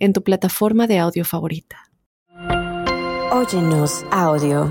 en 0.00 0.14
tu 0.14 0.22
plataforma 0.22 0.86
de 0.86 0.98
audio 0.98 1.24
favorita. 1.24 1.76
Óyenos 3.30 4.04
audio. 4.10 4.68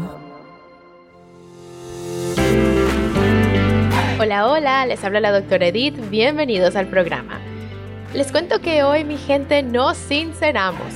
Hola, 4.20 4.50
hola, 4.50 4.86
les 4.88 5.04
habla 5.04 5.20
la 5.22 5.32
doctora 5.32 5.68
Edith, 5.68 5.96
bienvenidos 6.10 6.76
al 6.76 6.88
programa. 6.88 7.40
Les 8.14 8.32
cuento 8.32 8.60
que 8.60 8.84
hoy 8.84 9.06
mi 9.06 9.18
gente 9.18 9.62
nos 9.62 9.98
sinceramos, 9.98 10.94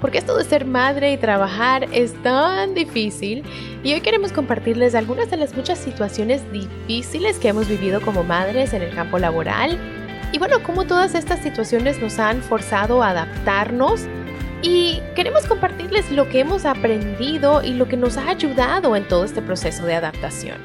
porque 0.00 0.18
esto 0.18 0.36
de 0.36 0.44
ser 0.44 0.64
madre 0.64 1.12
y 1.12 1.18
trabajar 1.18 1.86
es 1.92 2.14
tan 2.22 2.74
difícil 2.74 3.44
y 3.84 3.92
hoy 3.92 4.00
queremos 4.00 4.32
compartirles 4.32 4.94
algunas 4.94 5.30
de 5.30 5.36
las 5.36 5.54
muchas 5.54 5.78
situaciones 5.78 6.42
difíciles 6.50 7.38
que 7.38 7.48
hemos 7.48 7.68
vivido 7.68 8.00
como 8.00 8.24
madres 8.24 8.72
en 8.72 8.82
el 8.82 8.94
campo 8.94 9.18
laboral 9.18 9.78
y 10.34 10.38
bueno, 10.38 10.64
cómo 10.64 10.84
todas 10.84 11.14
estas 11.14 11.44
situaciones 11.44 12.00
nos 12.00 12.18
han 12.18 12.42
forzado 12.42 13.04
a 13.04 13.10
adaptarnos 13.10 14.00
y 14.62 15.00
queremos 15.14 15.46
compartirles 15.46 16.10
lo 16.10 16.28
que 16.28 16.40
hemos 16.40 16.64
aprendido 16.64 17.62
y 17.62 17.72
lo 17.72 17.86
que 17.86 17.96
nos 17.96 18.16
ha 18.16 18.30
ayudado 18.30 18.96
en 18.96 19.06
todo 19.06 19.22
este 19.22 19.42
proceso 19.42 19.86
de 19.86 19.94
adaptación. 19.94 20.56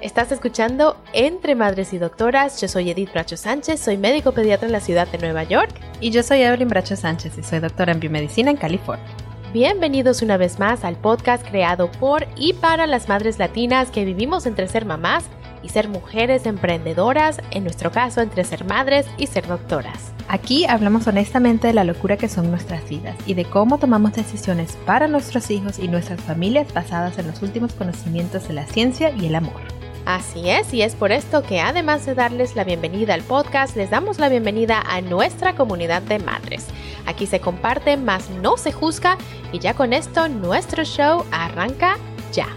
Estás 0.00 0.32
escuchando 0.32 0.96
Entre 1.12 1.54
Madres 1.54 1.92
y 1.92 1.98
Doctoras. 1.98 2.58
Yo 2.58 2.68
soy 2.68 2.90
Edith 2.90 3.12
Bracho 3.12 3.36
Sánchez, 3.36 3.80
soy 3.80 3.98
médico 3.98 4.32
pediatra 4.32 4.64
en 4.64 4.72
la 4.72 4.80
ciudad 4.80 5.08
de 5.08 5.18
Nueva 5.18 5.42
York. 5.42 5.74
Y 6.00 6.10
yo 6.10 6.22
soy 6.22 6.40
Evelyn 6.40 6.68
Bracho 6.68 6.96
Sánchez 6.96 7.36
y 7.36 7.42
soy 7.42 7.58
doctora 7.58 7.92
en 7.92 8.00
biomedicina 8.00 8.50
en 8.50 8.56
California. 8.56 9.04
Bienvenidos 9.52 10.22
una 10.22 10.38
vez 10.38 10.58
más 10.58 10.82
al 10.82 10.96
podcast 10.96 11.46
creado 11.46 11.92
por 11.92 12.26
y 12.36 12.54
para 12.54 12.86
las 12.86 13.10
madres 13.10 13.38
latinas 13.38 13.90
que 13.90 14.06
vivimos 14.06 14.46
entre 14.46 14.66
ser 14.66 14.86
mamás 14.86 15.26
y 15.62 15.68
ser 15.68 15.90
mujeres 15.90 16.46
emprendedoras, 16.46 17.38
en 17.50 17.64
nuestro 17.64 17.92
caso 17.92 18.22
entre 18.22 18.44
ser 18.44 18.64
madres 18.64 19.04
y 19.18 19.26
ser 19.26 19.46
doctoras. 19.46 20.14
Aquí 20.26 20.64
hablamos 20.64 21.06
honestamente 21.06 21.66
de 21.66 21.74
la 21.74 21.84
locura 21.84 22.16
que 22.16 22.30
son 22.30 22.50
nuestras 22.50 22.88
vidas 22.88 23.14
y 23.26 23.34
de 23.34 23.44
cómo 23.44 23.76
tomamos 23.76 24.14
decisiones 24.14 24.78
para 24.86 25.06
nuestros 25.06 25.50
hijos 25.50 25.78
y 25.78 25.86
nuestras 25.86 26.22
familias 26.22 26.72
basadas 26.72 27.18
en 27.18 27.26
los 27.26 27.42
últimos 27.42 27.74
conocimientos 27.74 28.48
de 28.48 28.54
la 28.54 28.64
ciencia 28.64 29.10
y 29.10 29.26
el 29.26 29.34
amor. 29.34 29.81
Así 30.04 30.50
es, 30.50 30.74
y 30.74 30.82
es 30.82 30.96
por 30.96 31.12
esto 31.12 31.44
que 31.44 31.60
además 31.60 32.04
de 32.04 32.16
darles 32.16 32.56
la 32.56 32.64
bienvenida 32.64 33.14
al 33.14 33.22
podcast, 33.22 33.76
les 33.76 33.90
damos 33.90 34.18
la 34.18 34.28
bienvenida 34.28 34.82
a 34.84 35.00
nuestra 35.00 35.54
comunidad 35.54 36.02
de 36.02 36.18
madres. 36.18 36.66
Aquí 37.06 37.26
se 37.26 37.40
comparte, 37.40 37.96
más 37.96 38.28
no 38.28 38.56
se 38.56 38.72
juzga, 38.72 39.16
y 39.52 39.60
ya 39.60 39.74
con 39.74 39.92
esto 39.92 40.28
nuestro 40.28 40.82
show 40.82 41.24
arranca 41.30 41.98
ya. 42.32 42.48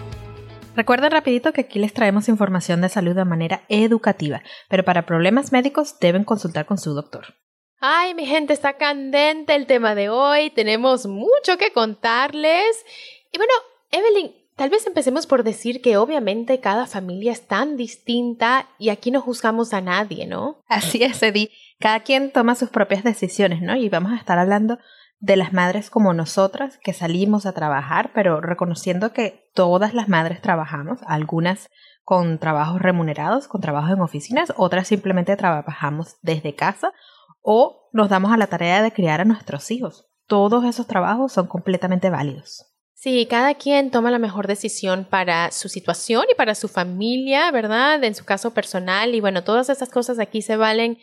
Recuerden 0.76 1.12
rapidito 1.12 1.54
que 1.54 1.62
aquí 1.62 1.78
les 1.78 1.94
traemos 1.94 2.30
información 2.30 2.82
de 2.82 2.90
salud 2.90 3.16
de 3.16 3.26
manera 3.26 3.62
educativa, 3.70 4.42
pero 4.68 4.84
para 4.84 5.06
problemas 5.06 5.52
médicos 5.52 6.00
deben 6.00 6.24
consultar 6.24 6.66
con 6.66 6.80
su 6.80 6.96
doctor. 6.96 7.36
Ay, 7.80 8.16
mi 8.16 8.26
gente, 8.26 8.54
está 8.54 8.74
candente 8.74 9.54
el 9.54 9.68
tema 9.68 9.94
de 9.94 10.10
hoy, 10.10 10.50
tenemos 10.50 11.06
mucho 11.06 11.58
que 11.60 11.72
contarles. 11.72 12.86
Y 13.32 13.38
bueno, 13.38 13.54
Evelyn, 13.92 14.34
Tal 14.56 14.70
vez 14.70 14.88
empecemos 14.88 15.28
por 15.28 15.44
decir 15.44 15.82
que 15.82 15.98
obviamente 15.98 16.62
cada 16.62 16.88
familia 16.88 17.34
es 17.34 17.46
tan 17.46 17.76
distinta 17.76 18.68
y 18.80 18.90
aquí 18.90 19.12
no 19.12 19.20
juzgamos 19.20 19.74
a 19.74 19.82
nadie, 19.82 20.28
¿no? 20.28 20.64
Así 20.68 21.04
es, 21.04 21.22
Eddie. 21.22 21.52
Cada 21.80 22.00
quien 22.02 22.32
toma 22.32 22.56
sus 22.56 22.70
propias 22.70 23.04
decisiones, 23.04 23.62
¿no? 23.62 23.76
Y 23.76 23.90
vamos 23.90 24.14
a 24.14 24.16
estar 24.16 24.40
hablando 24.40 24.80
de 25.20 25.36
las 25.36 25.52
madres 25.52 25.90
como 25.90 26.14
nosotras 26.14 26.78
que 26.78 26.94
salimos 26.94 27.46
a 27.46 27.54
trabajar, 27.54 28.12
pero 28.14 28.40
reconociendo 28.40 29.12
que 29.12 29.50
todas 29.54 29.94
las 29.94 30.08
madres 30.08 30.42
trabajamos, 30.42 31.00
algunas 31.06 31.70
con 32.04 32.38
trabajos 32.38 32.82
remunerados, 32.82 33.48
con 33.48 33.60
trabajos 33.60 33.92
en 33.92 34.02
oficinas, 34.02 34.54
otras 34.56 34.88
simplemente 34.88 35.36
trabajamos 35.36 36.16
desde 36.22 36.56
casa 36.56 36.94
o 37.42 37.90
nos 37.92 38.08
damos 38.08 38.32
a 38.32 38.38
la 38.38 38.48
tarea 38.48 38.82
de 38.82 38.94
criar 38.94 39.20
a 39.20 39.26
nuestros 39.26 39.70
hijos. 39.72 40.08
Todos 40.28 40.64
esos 40.64 40.88
trabajos 40.88 41.34
son 41.34 41.48
completamente 41.48 42.10
válidos. 42.10 42.75
Sí, 42.96 43.28
cada 43.30 43.54
quien 43.56 43.92
toma 43.92 44.10
la 44.10 44.20
mejor 44.20 44.48
decisión 44.48 45.06
para 45.06 45.52
su 45.52 45.68
situación 45.68 46.24
y 46.32 46.36
para 46.36 46.56
su 46.56 46.70
familia, 46.70 47.52
¿verdad? 47.52 48.02
En 48.04 48.16
su 48.16 48.24
caso 48.24 48.54
personal 48.54 49.14
y 49.14 49.20
bueno, 49.20 49.44
todas 49.44 49.70
esas 49.70 49.90
cosas 49.90 50.18
aquí 50.18 50.42
se 50.42 50.56
valen 50.56 50.98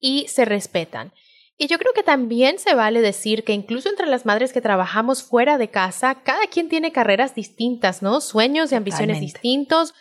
y 0.00 0.26
se 0.28 0.46
respetan. 0.46 1.12
Y 1.56 1.68
yo 1.68 1.78
creo 1.78 1.92
que 1.92 2.02
también 2.02 2.58
se 2.58 2.74
vale 2.74 3.00
decir 3.00 3.44
que 3.44 3.52
incluso 3.52 3.88
entre 3.88 4.06
las 4.06 4.26
madres 4.26 4.52
que 4.52 4.62
trabajamos 4.62 5.22
fuera 5.22 5.56
de 5.58 5.68
casa, 5.68 6.22
cada 6.24 6.46
quien 6.48 6.68
tiene 6.68 6.92
carreras 6.92 7.34
distintas, 7.34 8.02
¿no? 8.02 8.20
Sueños 8.20 8.72
y 8.72 8.74
ambiciones 8.74 9.20
distintos, 9.20 9.94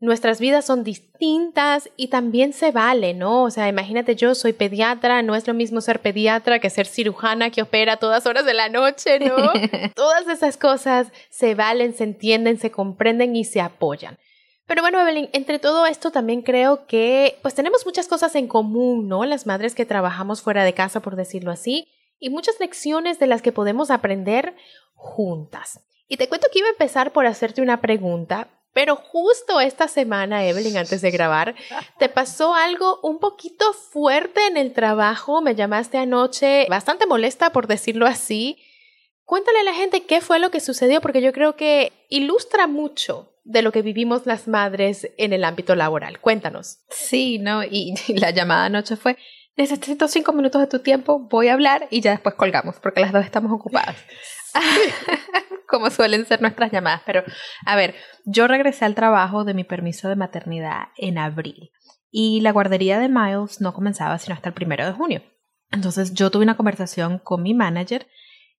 nuestras 0.00 0.40
vidas 0.40 0.64
son 0.64 0.82
distintas 0.82 1.90
y 1.96 2.08
también 2.08 2.54
se 2.54 2.72
vale, 2.72 3.12
¿no? 3.12 3.44
O 3.44 3.50
sea, 3.50 3.68
imagínate 3.68 4.16
yo 4.16 4.34
soy 4.34 4.54
pediatra, 4.54 5.22
no 5.22 5.34
es 5.34 5.46
lo 5.46 5.52
mismo 5.52 5.82
ser 5.82 6.00
pediatra 6.00 6.58
que 6.58 6.70
ser 6.70 6.86
cirujana 6.86 7.50
que 7.50 7.62
opera 7.62 7.98
todas 7.98 8.24
horas 8.26 8.46
de 8.46 8.54
la 8.54 8.70
noche, 8.70 9.20
¿no? 9.20 9.36
Todas 9.94 10.26
esas 10.28 10.56
cosas 10.56 11.12
se 11.28 11.54
valen, 11.54 11.94
se 11.94 12.04
entienden, 12.04 12.58
se 12.58 12.70
comprenden 12.70 13.36
y 13.36 13.44
se 13.44 13.60
apoyan. 13.60 14.18
Pero 14.66 14.82
bueno, 14.82 15.00
Evelyn, 15.00 15.28
entre 15.32 15.58
todo 15.58 15.84
esto 15.84 16.10
también 16.10 16.42
creo 16.42 16.86
que 16.86 17.38
pues 17.42 17.54
tenemos 17.54 17.84
muchas 17.84 18.08
cosas 18.08 18.34
en 18.36 18.48
común, 18.48 19.06
¿no? 19.06 19.24
Las 19.26 19.44
madres 19.44 19.74
que 19.74 19.84
trabajamos 19.84 20.40
fuera 20.40 20.64
de 20.64 20.72
casa, 20.72 21.00
por 21.00 21.16
decirlo 21.16 21.50
así, 21.50 21.88
y 22.18 22.30
muchas 22.30 22.58
lecciones 22.58 23.18
de 23.18 23.26
las 23.26 23.42
que 23.42 23.52
podemos 23.52 23.90
aprender 23.90 24.54
juntas. 24.94 25.80
Y 26.08 26.16
te 26.16 26.28
cuento 26.28 26.46
que 26.52 26.60
iba 26.60 26.68
a 26.68 26.72
empezar 26.72 27.12
por 27.12 27.26
hacerte 27.26 27.62
una 27.62 27.80
pregunta, 27.80 28.48
pero 28.72 28.96
justo 28.96 29.60
esta 29.60 29.88
semana, 29.88 30.46
Evelyn, 30.46 30.76
antes 30.76 31.00
de 31.00 31.10
grabar, 31.10 31.54
te 31.98 32.08
pasó 32.08 32.54
algo 32.54 33.00
un 33.02 33.18
poquito 33.18 33.72
fuerte 33.72 34.46
en 34.46 34.56
el 34.56 34.72
trabajo. 34.72 35.42
Me 35.42 35.54
llamaste 35.54 35.98
anoche 35.98 36.66
bastante 36.68 37.06
molesta, 37.06 37.50
por 37.50 37.66
decirlo 37.66 38.06
así. 38.06 38.58
Cuéntale 39.24 39.60
a 39.60 39.64
la 39.64 39.74
gente 39.74 40.04
qué 40.04 40.20
fue 40.20 40.38
lo 40.38 40.50
que 40.50 40.60
sucedió, 40.60 41.00
porque 41.00 41.20
yo 41.22 41.32
creo 41.32 41.56
que 41.56 41.92
ilustra 42.08 42.66
mucho 42.66 43.32
de 43.44 43.62
lo 43.62 43.72
que 43.72 43.82
vivimos 43.82 44.26
las 44.26 44.46
madres 44.48 45.10
en 45.18 45.32
el 45.32 45.44
ámbito 45.44 45.74
laboral. 45.74 46.20
Cuéntanos. 46.20 46.78
Sí, 46.90 47.38
¿no? 47.38 47.64
Y, 47.64 47.94
la 48.08 48.30
llamada 48.30 48.66
anoche 48.66 48.96
fue, 48.96 49.16
necesito 49.56 50.08
cinco 50.08 50.32
minutos 50.32 50.60
de 50.60 50.68
tu 50.68 50.78
tiempo, 50.80 51.18
voy 51.18 51.48
a 51.48 51.54
hablar 51.54 51.88
y 51.90 52.00
ya 52.00 52.12
después 52.12 52.34
colgamos, 52.36 52.76
porque 52.80 53.00
las 53.00 53.12
dos 53.12 53.24
estamos 53.24 53.52
ocupadas. 53.52 53.96
como 55.68 55.90
suelen 55.90 56.26
ser 56.26 56.42
nuestras 56.42 56.70
llamadas. 56.72 57.02
Pero, 57.06 57.22
a 57.64 57.76
ver, 57.76 57.94
yo 58.24 58.46
regresé 58.48 58.84
al 58.84 58.94
trabajo 58.94 59.44
de 59.44 59.54
mi 59.54 59.64
permiso 59.64 60.08
de 60.08 60.16
maternidad 60.16 60.88
en 60.96 61.18
abril 61.18 61.70
y 62.10 62.40
la 62.40 62.52
guardería 62.52 62.98
de 62.98 63.08
Miles 63.08 63.60
no 63.60 63.72
comenzaba 63.72 64.18
sino 64.18 64.34
hasta 64.34 64.48
el 64.48 64.54
primero 64.54 64.84
de 64.84 64.92
junio. 64.92 65.22
Entonces 65.70 66.12
yo 66.14 66.30
tuve 66.30 66.42
una 66.42 66.56
conversación 66.56 67.18
con 67.18 67.42
mi 67.42 67.54
manager 67.54 68.08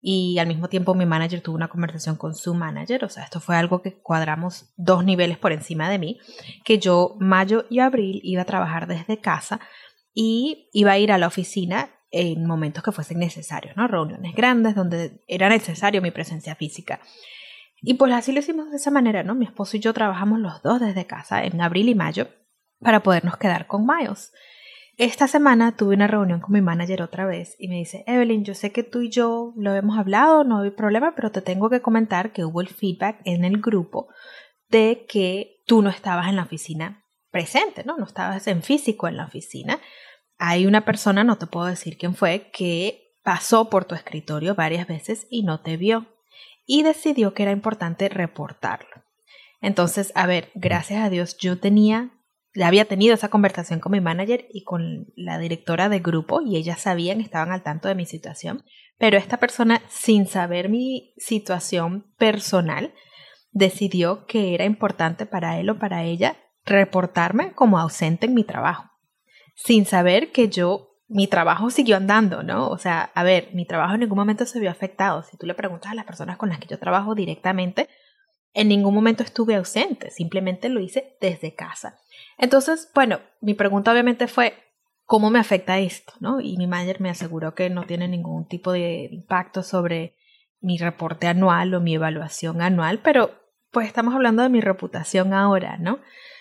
y 0.01 0.39
al 0.39 0.47
mismo 0.47 0.69
tiempo 0.69 0.95
mi 0.95 1.05
manager 1.05 1.43
tuvo 1.43 1.57
una 1.57 1.69
conversación 1.69 2.17
con 2.17 2.35
su 2.35 2.55
manager. 2.55 3.05
O 3.05 3.09
sea, 3.09 3.25
esto 3.25 3.41
fue 3.41 3.57
algo 3.57 3.83
que 3.83 4.01
cuadramos 4.01 4.73
dos 4.77 5.05
niveles 5.05 5.37
por 5.37 5.53
encima 5.53 5.91
de 5.91 5.99
mí, 5.99 6.19
que 6.65 6.79
yo 6.79 7.17
mayo 7.19 7.67
y 7.69 7.81
abril 7.81 8.21
iba 8.23 8.43
a 8.43 8.47
trabajar 8.47 8.87
desde 8.87 9.21
casa 9.21 9.61
y 10.15 10.69
iba 10.73 10.93
a 10.93 10.99
ir 10.99 11.13
a 11.13 11.19
la 11.19 11.27
oficina 11.27 11.91
en 12.11 12.45
momentos 12.47 12.83
que 12.83 12.93
fuesen 12.93 13.19
necesarios, 13.19 13.77
¿no? 13.77 13.87
Reuniones 13.87 14.35
grandes 14.35 14.75
donde 14.75 15.23
era 15.27 15.49
necesario 15.49 16.03
mi 16.03 16.11
presencia 16.11 16.55
física. 16.55 17.01
Y 17.83 17.95
pues 17.95 18.13
así 18.13 18.33
lo 18.33 18.41
hicimos 18.41 18.71
de 18.71 18.77
esa 18.77 18.91
manera, 18.91 19.23
¿no? 19.23 19.35
Mi 19.35 19.47
esposo 19.47 19.77
y 19.77 19.81
yo 19.81 19.93
trabajamos 19.93 20.39
los 20.39 20.63
dos 20.63 20.81
desde 20.81 21.07
casa 21.07 21.45
en 21.45 21.61
abril 21.61 21.89
y 21.89 21.95
mayo 21.95 22.29
para 22.81 23.03
podernos 23.03 23.37
quedar 23.37 23.67
con 23.67 23.87
Miles. 23.87 24.33
Esta 24.97 25.29
semana 25.29 25.77
tuve 25.77 25.95
una 25.95 26.07
reunión 26.07 26.41
con 26.41 26.53
mi 26.53 26.61
manager 26.61 27.01
otra 27.01 27.25
vez 27.25 27.57
y 27.59 27.69
me 27.69 27.77
dice, 27.77 28.05
Evelyn, 28.07 28.45
yo 28.45 28.55
sé 28.55 28.71
que 28.71 28.83
tú 28.83 29.01
y 29.01 29.09
yo 29.09 29.55
lo 29.57 29.75
hemos 29.75 29.99
hablado, 29.99 30.45
no 30.45 30.61
hay 30.61 30.71
problema, 30.71 31.15
pero 31.15 31.31
te 31.31 31.41
tengo 31.41 31.71
que 31.71 31.81
comentar 31.81 32.33
que 32.33 32.45
hubo 32.45 32.61
el 32.61 32.69
feedback 32.69 33.21
en 33.25 33.45
el 33.47 33.63
grupo 33.63 34.09
de 34.69 35.07
que 35.09 35.63
tú 35.67 35.81
no 35.81 35.89
estabas 35.89 36.29
en 36.29 36.37
la 36.37 36.43
oficina 36.43 37.07
presente, 37.31 37.83
¿no? 37.85 37.97
No 37.97 38.05
estabas 38.05 38.47
en 38.47 38.63
físico 38.63 39.09
en 39.09 39.17
la 39.17 39.25
oficina 39.25 39.79
hay 40.41 40.67
una 40.67 40.85
persona, 40.85 41.23
no 41.23 41.39
te 41.39 41.47
puedo 41.47 41.67
decir 41.67 41.97
quién 41.97 42.15
fue, 42.15 42.51
que 42.53 43.15
pasó 43.23 43.71
por 43.71 43.85
tu 43.85 43.95
escritorio 43.95 44.55
varias 44.55 44.89
veces 44.89 45.27
y 45.31 45.43
no 45.43 45.61
te 45.61 45.77
vio. 45.77 46.07
Y 46.67 46.83
decidió 46.83 47.35
que 47.35 47.45
era 47.45 47.53
importante 47.53 48.09
reportarlo. 48.09 49.05
Entonces, 49.61 50.13
a 50.15 50.27
ver, 50.27 50.51
gracias 50.55 51.05
a 51.05 51.11
Dios 51.11 51.37
yo 51.37 51.59
tenía 51.59 52.11
había 52.61 52.85
tenido 52.85 53.15
esa 53.15 53.29
conversación 53.29 53.79
con 53.79 53.93
mi 53.93 54.01
manager 54.01 54.47
y 54.53 54.65
con 54.65 55.07
la 55.15 55.39
directora 55.39 55.89
de 55.89 56.01
grupo 56.01 56.41
y 56.41 56.57
ellas 56.57 56.81
sabían, 56.81 57.21
estaban 57.21 57.53
al 57.53 57.63
tanto 57.63 57.89
de 57.89 57.95
mi 57.95 58.07
situación, 58.07 58.65
pero 58.99 59.17
esta 59.17 59.37
persona, 59.37 59.83
sin 59.89 60.27
saber 60.27 60.69
mi 60.69 61.15
situación 61.17 62.13
personal, 62.19 62.93
decidió 63.53 64.27
que 64.27 64.55
era 64.55 64.65
importante 64.65 65.27
para 65.27 65.61
él 65.61 65.71
o 65.71 65.79
para 65.79 66.03
ella 66.03 66.37
reportarme 66.65 67.53
como 67.53 67.79
ausente 67.79 68.27
en 68.27 68.35
mi 68.35 68.45
trabajo, 68.45 68.90
sin 69.65 69.85
saber 69.85 70.33
que 70.33 70.49
yo, 70.49 70.97
mi 71.09 71.27
trabajo 71.27 71.71
siguió 71.71 71.97
andando, 71.97 72.43
¿no? 72.43 72.69
O 72.69 72.79
sea, 72.79 73.11
a 73.15 73.23
ver, 73.23 73.49
mi 73.53 73.67
trabajo 73.67 73.95
en 73.95 74.01
ningún 74.01 74.19
momento 74.19 74.47
se 74.47 74.61
vio 74.61 74.71
afectado. 74.71 75.23
Si 75.23 75.37
tú 75.37 75.47
le 75.47 75.55
preguntas 75.55 75.93
a 75.93 75.95
las 75.95 76.07
personas 76.07 76.37
con 76.37 76.49
las 76.49 76.59
que 76.59 76.69
yo 76.69 76.79
trabajo 76.79 77.15
directamente, 77.15 77.89
en 78.55 78.69
ningún 78.69 78.95
momento 78.95 79.23
estuve 79.23 79.55
ausente, 79.55 80.11
simplemente 80.11 80.69
lo 80.69 80.81
hice 80.81 81.17
desde 81.21 81.55
casa. 81.55 81.99
Entonces, 82.39 82.91
bueno, 82.95 83.21
mi 83.41 83.55
pregunta 83.55 83.93
obviamente 83.93 84.29
fue, 84.29 84.55
¿cómo 85.05 85.31
me 85.31 85.39
afecta 85.39 85.79
esto? 85.79 86.15
¿no? 86.21 86.41
Y 86.41 86.57
mi 86.57 86.67
manager 86.67 87.01
me 87.01 87.11
aseguró 87.11 87.55
que 87.55 87.69
no 87.71 87.85
tiene 87.85 88.09
ningún 88.09 88.47
tipo 88.47 88.73
de 88.73 89.09
impacto 89.13 89.63
sobre 89.63 90.15
mi 90.61 90.79
reporte 90.79 91.27
anual 91.27 91.75
o 91.75 91.81
mi 91.81 91.95
evaluación 91.95 92.63
anual, 92.63 93.01
pero 93.01 93.31
pues 93.71 93.87
estamos 93.87 94.15
hablando 94.15 94.43
de 94.43 94.49
mi 94.49 94.61
reputación 94.61 95.33
ahora, 95.33 95.77
¿no? 95.79 96.01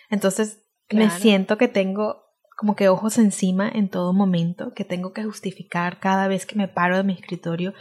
Entonces, 0.09 0.63
me 0.89 1.09
siento 1.11 1.57
que 1.57 1.67
tengo 1.67 2.28
como 2.59 2.75
que 2.75 2.89
ojos 2.89 3.17
encima 3.17 3.71
en 3.73 3.87
todo 3.87 4.11
momento, 4.11 4.73
que 4.73 4.83
tengo 4.83 5.13
que 5.13 5.23
justificar 5.23 5.97
cada 5.99 6.27
vez 6.27 6.45
que 6.45 6.57
me 6.57 6.67
paro 6.67 6.97
de 6.97 7.03
mi 7.03 7.13
escritorio 7.13 7.73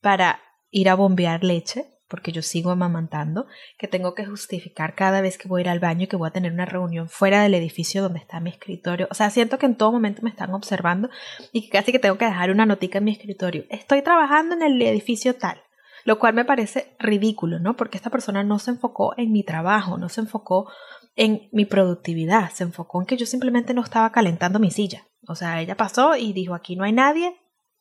para 0.00 0.40
ir 0.70 0.88
a 0.88 0.94
bombear 0.94 1.44
leche 1.44 1.92
porque 2.08 2.32
yo 2.32 2.40
sigo 2.40 2.70
amamantando, 2.70 3.46
que 3.78 3.88
tengo 3.88 4.14
que 4.14 4.24
justificar 4.26 4.94
cada 4.94 5.22
vez 5.22 5.36
que 5.36 5.48
voy 5.48 5.60
a 5.60 5.64
ir 5.64 5.68
al 5.68 5.80
baño 5.80 6.04
y 6.04 6.06
que 6.06 6.16
voy 6.16 6.28
a 6.28 6.32
tener 6.32 6.52
una 6.52 6.66
reunión 6.66 7.10
fuera 7.10 7.42
del 7.42 7.54
edificio 7.54 8.02
donde 8.02 8.20
está 8.20 8.38
mi 8.40 8.50
escritorio. 8.50 9.08
O 9.10 9.14
sea, 9.14 9.28
siento 9.30 9.58
que 9.58 9.64
en 9.64 9.76
todo 9.76 9.92
momento 9.92 10.20
me 10.22 10.28
están 10.28 10.52
observando 10.52 11.08
y 11.52 11.62
que 11.62 11.68
casi 11.70 11.90
que 11.90 11.98
tengo 11.98 12.18
que 12.18 12.26
dejar 12.26 12.50
una 12.50 12.66
notica 12.66 12.98
en 12.98 13.04
mi 13.04 13.12
escritorio. 13.12 13.64
Estoy 13.70 14.02
trabajando 14.02 14.54
en 14.54 14.62
el 14.62 14.80
edificio 14.82 15.36
tal. 15.36 15.62
Lo 16.04 16.18
cual 16.18 16.34
me 16.34 16.44
parece 16.44 16.96
ridículo, 16.98 17.60
¿no? 17.60 17.76
Porque 17.76 17.96
esta 17.96 18.10
persona 18.10 18.42
no 18.42 18.58
se 18.58 18.72
enfocó 18.72 19.14
en 19.16 19.32
mi 19.32 19.44
trabajo, 19.44 19.98
no 19.98 20.08
se 20.08 20.20
enfocó 20.20 20.70
en 21.14 21.48
mi 21.52 21.64
productividad, 21.64 22.50
se 22.52 22.64
enfocó 22.64 23.00
en 23.00 23.06
que 23.06 23.16
yo 23.16 23.26
simplemente 23.26 23.74
no 23.74 23.82
estaba 23.82 24.10
calentando 24.12 24.58
mi 24.58 24.70
silla. 24.70 25.06
O 25.28 25.34
sea, 25.34 25.60
ella 25.60 25.76
pasó 25.76 26.16
y 26.16 26.32
dijo, 26.32 26.54
aquí 26.54 26.76
no 26.76 26.84
hay 26.84 26.92
nadie. 26.92 27.36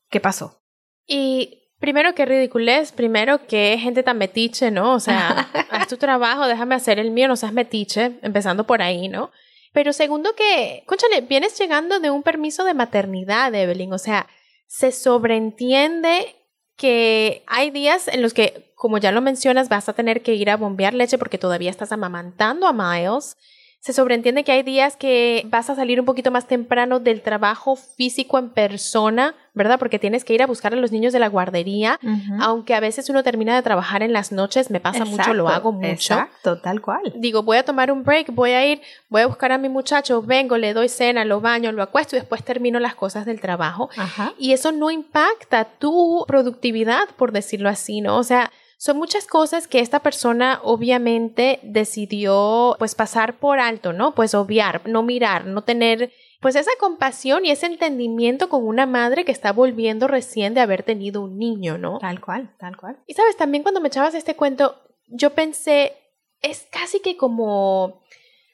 ¿Qué 0.09 0.19
pasó? 0.19 0.61
Y 1.07 1.61
Primero, 1.81 2.13
qué 2.13 2.25
ridiculez. 2.25 2.91
Primero, 2.91 3.47
que 3.47 3.75
gente 3.79 4.03
tan 4.03 4.19
metiche, 4.19 4.69
¿no? 4.69 4.93
O 4.93 4.99
sea, 4.99 5.49
haz 5.71 5.87
tu 5.87 5.97
trabajo, 5.97 6.47
déjame 6.47 6.75
hacer 6.75 6.99
el 6.99 7.09
mío, 7.09 7.27
no 7.27 7.35
seas 7.35 7.53
metiche, 7.53 8.19
empezando 8.21 8.67
por 8.67 8.83
ahí, 8.83 9.09
¿no? 9.09 9.31
Pero 9.73 9.91
segundo, 9.91 10.35
que, 10.35 10.83
conchale, 10.85 11.21
vienes 11.21 11.57
llegando 11.57 11.99
de 11.99 12.11
un 12.11 12.21
permiso 12.21 12.63
de 12.65 12.75
maternidad, 12.75 13.53
Evelyn. 13.55 13.91
O 13.93 13.97
sea, 13.97 14.27
se 14.67 14.91
sobreentiende 14.91 16.35
que 16.77 17.43
hay 17.47 17.71
días 17.71 18.07
en 18.07 18.21
los 18.21 18.35
que, 18.35 18.70
como 18.81 18.97
ya 18.97 19.11
lo 19.11 19.21
mencionas, 19.21 19.69
vas 19.69 19.89
a 19.89 19.93
tener 19.93 20.23
que 20.23 20.33
ir 20.33 20.49
a 20.49 20.57
bombear 20.57 20.95
leche 20.95 21.19
porque 21.19 21.37
todavía 21.37 21.69
estás 21.69 21.91
amamantando 21.91 22.65
a 22.65 22.73
Miles 22.73 23.37
se 23.81 23.93
sobreentiende 23.93 24.43
que 24.43 24.51
hay 24.51 24.61
días 24.61 24.95
que 24.95 25.43
vas 25.47 25.71
a 25.71 25.75
salir 25.75 25.99
un 25.99 26.05
poquito 26.05 26.29
más 26.29 26.45
temprano 26.45 26.99
del 26.99 27.23
trabajo 27.23 27.75
físico 27.75 28.37
en 28.37 28.49
persona, 28.49 29.33
¿verdad? 29.55 29.79
Porque 29.79 29.97
tienes 29.97 30.23
que 30.23 30.35
ir 30.35 30.43
a 30.43 30.45
buscar 30.45 30.71
a 30.73 30.75
los 30.75 30.91
niños 30.91 31.13
de 31.13 31.17
la 31.17 31.27
guardería, 31.29 31.99
aunque 32.39 32.75
a 32.75 32.79
veces 32.79 33.09
uno 33.09 33.23
termina 33.23 33.55
de 33.55 33.63
trabajar 33.63 34.03
en 34.03 34.13
las 34.13 34.31
noches, 34.31 34.69
me 34.69 34.79
pasa 34.79 35.03
mucho, 35.03 35.33
lo 35.33 35.49
hago 35.49 35.71
mucho. 35.71 36.13
Exacto, 36.13 36.61
tal 36.61 36.79
cual. 36.79 37.11
Digo, 37.15 37.41
voy 37.41 37.57
a 37.57 37.65
tomar 37.65 37.91
un 37.91 38.03
break, 38.03 38.31
voy 38.35 38.51
a 38.51 38.63
ir, 38.63 38.81
voy 39.09 39.23
a 39.23 39.27
buscar 39.27 39.51
a 39.51 39.57
mi 39.57 39.67
muchacho, 39.67 40.21
vengo, 40.21 40.57
le 40.57 40.75
doy 40.75 40.87
cena, 40.87 41.25
lo 41.25 41.41
baño, 41.41 41.71
lo 41.71 41.81
acuesto 41.81 42.15
y 42.15 42.19
después 42.19 42.43
termino 42.43 42.79
las 42.79 42.93
cosas 42.93 43.25
del 43.25 43.41
trabajo. 43.41 43.89
Y 44.37 44.53
eso 44.53 44.71
no 44.71 44.91
impacta 44.91 45.65
tu 45.65 46.23
productividad, 46.27 47.09
por 47.17 47.31
decirlo 47.31 47.67
así, 47.67 48.01
¿no? 48.01 48.19
O 48.19 48.23
sea, 48.23 48.51
son 48.81 48.97
muchas 48.97 49.27
cosas 49.27 49.67
que 49.67 49.79
esta 49.79 49.99
persona 49.99 50.59
obviamente 50.63 51.59
decidió 51.61 52.75
pues 52.79 52.95
pasar 52.95 53.37
por 53.37 53.59
alto, 53.59 53.93
¿no? 53.93 54.15
Pues 54.15 54.33
obviar, 54.33 54.81
no 54.89 55.03
mirar, 55.03 55.45
no 55.45 55.63
tener 55.63 56.11
pues 56.39 56.55
esa 56.55 56.71
compasión 56.79 57.45
y 57.45 57.51
ese 57.51 57.67
entendimiento 57.67 58.49
con 58.49 58.65
una 58.65 58.87
madre 58.87 59.23
que 59.23 59.31
está 59.31 59.51
volviendo 59.51 60.07
recién 60.07 60.55
de 60.55 60.61
haber 60.61 60.81
tenido 60.81 61.21
un 61.21 61.37
niño, 61.37 61.77
¿no? 61.77 61.99
Tal 61.99 62.19
cual, 62.21 62.55
tal 62.57 62.75
cual. 62.75 62.97
Y 63.05 63.13
sabes, 63.13 63.37
también 63.37 63.61
cuando 63.61 63.81
me 63.81 63.89
echabas 63.89 64.15
este 64.15 64.35
cuento, 64.35 64.81
yo 65.05 65.29
pensé, 65.35 65.93
es 66.41 66.65
casi 66.71 67.01
que 67.01 67.17
como 67.17 68.01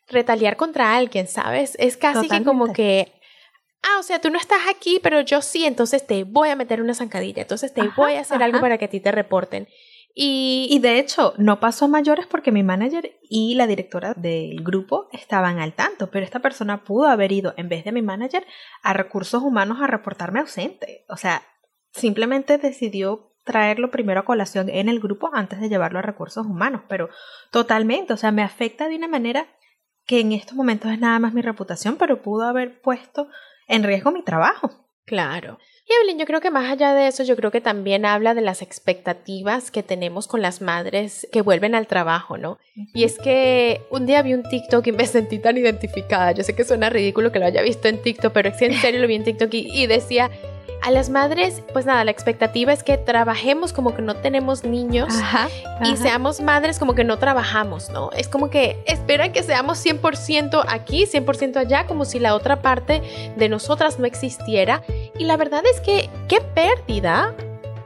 retaliar 0.10 0.58
contra 0.58 0.98
alguien, 0.98 1.30
¿sabes? 1.30 1.78
Es 1.80 1.96
casi 1.96 2.28
que 2.28 2.44
como 2.44 2.74
que 2.74 3.14
ah, 3.82 4.00
o 4.00 4.04
sea, 4.04 4.20
tú 4.20 4.30
no 4.30 4.38
estás 4.38 4.60
aquí, 4.70 5.00
pero 5.02 5.22
yo 5.22 5.42
sí, 5.42 5.66
entonces 5.66 6.06
te 6.06 6.26
voy 6.26 6.50
a 6.50 6.58
meter 6.58 6.82
una 6.82 6.94
zancadilla, 6.94 7.44
entonces 7.44 7.74
te 7.74 7.88
voy 7.96 8.16
a 8.16 8.22
hacer 8.22 8.44
algo 8.44 8.60
para 8.60 8.78
que 8.78 8.86
a 8.86 8.90
ti 8.90 9.00
te 9.00 9.12
reporten. 9.14 9.70
Y, 10.20 10.80
de 10.80 10.98
hecho, 10.98 11.36
no 11.38 11.60
pasó 11.60 11.86
a 11.86 11.90
mayores 11.90 12.26
porque 12.26 12.52
mi 12.52 12.64
manager 12.64 13.20
y 13.22 13.54
la 13.54 13.68
directora 13.68 14.16
del 14.16 14.64
grupo 14.64 15.10
estaban 15.12 15.60
al 15.60 15.74
tanto, 15.74 16.10
pero 16.10 16.26
esta 16.26 16.40
persona 16.40 16.84
pudo 16.84 17.06
haber 17.06 17.32
ido, 17.32 17.54
en 17.56 17.70
vez 17.70 17.86
de 17.86 17.92
mi 17.92 18.02
manager, 18.02 18.44
a 18.82 18.94
recursos 18.94 19.44
humanos 19.44 19.78
a 19.80 19.86
reportarme 19.86 20.40
ausente. 20.40 21.06
O 21.08 21.18
sea, 21.18 21.44
simplemente 21.92 22.58
decidió 22.58 23.36
traerlo 23.44 23.92
primero 23.92 24.22
a 24.22 24.26
colación 24.26 24.70
en 24.70 24.90
el 24.90 25.00
grupo 25.00 25.30
antes 25.34 25.62
de 25.62 25.70
llevarlo 25.70 26.00
a 26.00 26.02
recursos 26.02 26.48
humanos, 26.48 26.82
pero 26.90 27.10
totalmente, 27.52 28.14
o 28.14 28.18
sea, 28.18 28.32
me 28.32 28.42
afecta 28.42 28.88
de 28.88 28.96
una 28.96 29.08
manera 29.08 29.46
que 30.08 30.20
en 30.20 30.32
estos 30.32 30.56
momentos 30.56 30.92
es 30.92 31.00
nada 31.00 31.20
más 31.20 31.36
mi 31.36 31.44
reputación, 31.44 31.96
pero 31.96 32.24
pudo 32.24 32.48
haber 32.48 32.82
puesto 32.82 33.28
en 33.68 33.84
riesgo 33.84 34.12
mi 34.12 34.24
trabajo. 34.24 34.88
Claro. 35.06 35.60
Y 35.90 35.94
Evelyn, 35.94 36.20
yo 36.20 36.26
creo 36.26 36.42
que 36.42 36.52
más 36.52 36.70
allá 36.70 36.94
de 36.94 37.08
eso, 37.08 37.24
yo 37.24 37.38
creo 37.38 37.50
que 37.50 37.62
también 37.62 38.06
habla 38.06 38.34
de 38.34 38.42
las 38.42 38.62
expectativas 38.62 39.72
que 39.72 39.84
tenemos 39.84 40.28
con 40.28 40.42
las 40.42 40.62
madres 40.62 41.26
que 41.32 41.42
vuelven 41.42 41.76
al 41.76 41.88
trabajo, 41.88 42.38
¿no? 42.38 42.58
Y 42.94 43.06
es 43.06 43.18
que 43.18 43.80
un 43.90 44.06
día 44.06 44.22
vi 44.22 44.34
un 44.34 44.44
TikTok 44.44 44.86
y 44.88 44.92
me 44.92 45.06
sentí 45.06 45.40
tan 45.40 45.56
identificada. 45.58 46.34
Yo 46.34 46.44
sé 46.44 46.56
que 46.56 46.66
suena 46.66 46.90
ridículo 46.90 47.32
que 47.32 47.40
lo 47.40 47.46
haya 47.46 47.62
visto 47.62 47.88
en 47.88 48.02
TikTok, 48.02 48.34
pero 48.34 48.50
es 48.50 48.58
que 48.58 48.66
en 48.66 48.74
serio 48.74 49.00
lo 49.00 49.08
vi 49.08 49.16
en 49.16 49.24
TikTok 49.24 49.50
y 49.54 49.88
decía, 49.88 50.30
a 50.82 50.92
las 50.92 51.10
madres, 51.10 51.64
pues 51.74 51.86
nada, 51.86 52.04
la 52.04 52.12
expectativa 52.12 52.72
es 52.72 52.84
que 52.84 52.98
trabajemos 52.98 53.74
como 53.74 53.96
que 53.96 54.02
no 54.02 54.16
tenemos 54.16 54.64
niños 54.64 55.14
y 55.84 55.98
seamos 55.98 56.40
madres 56.40 56.80
como 56.80 56.96
que 56.96 57.04
no 57.04 57.18
trabajamos, 57.18 57.90
¿no? 57.90 58.12
Es 58.12 58.28
como 58.28 58.50
que 58.50 58.82
esperan 58.86 59.32
que 59.32 59.44
seamos 59.44 59.84
100% 59.86 60.64
aquí, 60.68 61.06
100% 61.06 61.58
allá, 61.58 61.86
como 61.88 62.06
si 62.06 62.20
la 62.20 62.36
otra 62.36 62.62
parte 62.62 63.02
de 63.36 63.50
nosotras 63.50 64.00
no 64.00 64.06
existiera. 64.06 64.84
Y 65.18 65.26
la 65.26 65.38
verdad 65.38 65.64
es 65.72 65.82
que 65.82 66.10
qué 66.28 66.42
pérdida 66.42 67.34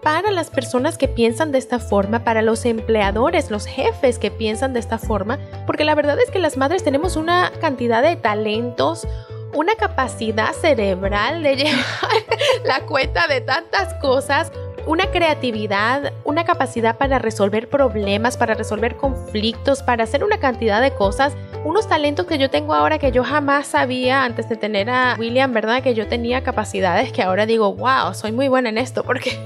para 0.02 0.32
las 0.32 0.50
personas 0.50 0.98
que 0.98 1.08
piensan 1.08 1.52
de 1.52 1.60
esta 1.60 1.80
forma, 1.80 2.24
para 2.24 2.42
los 2.42 2.66
empleadores, 2.66 3.52
los 3.52 3.66
jefes 3.66 4.20
que 4.20 4.32
piensan 4.32 4.74
de 4.74 4.80
esta 4.80 4.98
forma, 4.98 5.40
porque 5.66 5.84
la 5.84 5.96
verdad 5.96 6.18
es 6.20 6.32
que 6.32 6.40
las 6.40 6.58
madres 6.58 6.84
tenemos 6.84 7.16
una 7.16 7.52
cantidad 7.62 8.02
de 8.02 8.16
talentos, 8.16 9.08
una 9.54 9.76
capacidad 9.76 10.54
cerebral 10.54 11.44
de 11.44 11.56
llevar 11.58 12.24
la 12.66 12.82
cuenta 12.82 13.28
de 13.28 13.42
tantas 13.42 13.94
cosas, 13.96 14.52
una 14.88 15.12
creatividad, 15.12 16.14
una 16.24 16.44
capacidad 16.44 16.98
para 16.98 17.20
resolver 17.20 17.70
problemas, 17.70 18.38
para 18.38 18.56
resolver 18.56 18.96
conflictos, 18.98 19.84
para 19.84 20.04
hacer 20.04 20.24
una 20.24 20.40
cantidad 20.40 20.82
de 20.82 20.92
cosas, 20.92 21.34
unos 21.64 21.88
talentos 21.88 22.26
que 22.26 22.38
yo 22.38 22.50
tengo 22.50 22.74
ahora 22.74 22.98
que 22.98 23.12
yo 23.12 23.24
jamás 23.24 23.68
sabía 23.68 24.24
antes 24.24 24.50
de 24.50 24.56
tener 24.56 24.90
a 24.90 25.16
William, 25.20 25.54
¿verdad? 25.54 25.84
Que 25.84 25.94
yo 25.94 26.08
tenía 26.08 26.44
capacidades 26.44 27.12
que 27.12 27.22
ahora 27.22 27.46
digo, 27.46 27.76
wow, 27.76 28.14
soy 28.14 28.32
muy 28.32 28.48
buena 28.48 28.70
en 28.70 28.78
esto 28.80 29.04
porque 29.04 29.38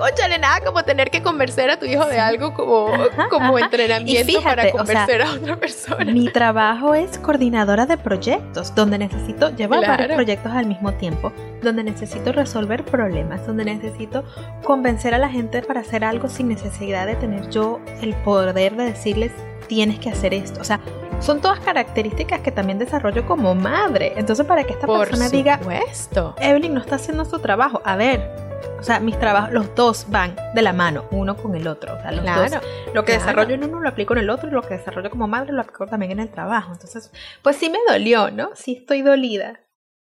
Conchale, 0.00 0.38
nada 0.38 0.60
como 0.64 0.82
tener 0.82 1.10
que 1.10 1.22
convencer 1.22 1.68
a 1.68 1.78
tu 1.78 1.84
hijo 1.84 2.06
de 2.06 2.18
algo 2.18 2.54
como, 2.54 2.90
como 3.28 3.58
entrenamiento 3.58 4.40
para 4.42 4.70
convencer 4.70 5.20
a 5.20 5.32
otra 5.34 5.56
persona. 5.56 6.10
Mi 6.10 6.32
trabajo 6.32 6.94
es 6.94 7.18
coordinadora 7.18 7.84
de 7.84 7.98
proyectos, 7.98 8.74
donde 8.74 8.96
necesito 8.96 9.54
llevar 9.54 9.86
varios 9.86 10.14
proyectos 10.14 10.52
al 10.52 10.64
mismo 10.64 10.94
tiempo, 10.94 11.34
donde 11.62 11.84
necesito 11.84 12.32
resolver 12.32 12.82
problemas, 12.82 13.46
donde 13.46 13.66
necesito 13.66 14.24
convencer 14.64 15.12
a 15.12 15.18
la 15.18 15.28
gente 15.28 15.60
para 15.60 15.80
hacer 15.80 16.02
algo 16.02 16.30
sin 16.30 16.48
necesidad 16.48 17.06
de 17.06 17.16
tener 17.16 17.50
yo 17.50 17.78
el 18.00 18.14
poder 18.14 18.76
de 18.76 18.84
decirles 18.84 19.32
tienes 19.66 19.98
que 19.98 20.08
hacer 20.08 20.32
esto. 20.32 20.62
O 20.62 20.64
sea, 20.64 20.80
son 21.20 21.42
todas 21.42 21.60
características 21.60 22.40
que 22.40 22.50
también 22.50 22.78
desarrollo 22.78 23.26
como 23.26 23.54
madre. 23.54 24.14
Entonces, 24.16 24.46
para 24.46 24.64
que 24.64 24.72
esta 24.72 24.86
persona 24.86 25.28
diga, 25.28 25.60
Evelyn 26.40 26.72
no 26.72 26.80
está 26.80 26.96
haciendo 26.96 27.26
su 27.26 27.38
trabajo. 27.38 27.82
A 27.84 27.96
ver, 27.96 28.49
o 28.78 28.82
sea, 28.82 28.98
mis 29.00 29.18
trabajos, 29.18 29.52
los 29.52 29.74
dos 29.74 30.06
van 30.08 30.34
de 30.54 30.62
la 30.62 30.72
mano, 30.72 31.04
uno 31.10 31.36
con 31.36 31.54
el 31.54 31.68
otro. 31.68 31.94
O 31.94 32.00
sea, 32.00 32.12
los 32.12 32.24
dos. 32.24 32.62
Lo 32.94 33.04
que 33.04 33.12
desarrollo 33.12 33.54
en 33.54 33.64
uno 33.64 33.80
lo 33.80 33.88
aplico 33.88 34.14
en 34.14 34.20
el 34.20 34.30
otro 34.30 34.48
y 34.48 34.52
lo 34.52 34.62
que 34.62 34.74
desarrollo 34.74 35.10
como 35.10 35.28
madre 35.28 35.52
lo 35.52 35.60
aplico 35.60 35.86
también 35.86 36.12
en 36.12 36.20
el 36.20 36.30
trabajo. 36.30 36.72
Entonces, 36.72 37.12
pues 37.42 37.56
sí 37.56 37.68
me 37.70 37.78
dolió, 37.88 38.30
¿no? 38.30 38.50
Sí 38.54 38.78
estoy 38.80 39.02
dolida. 39.02 39.60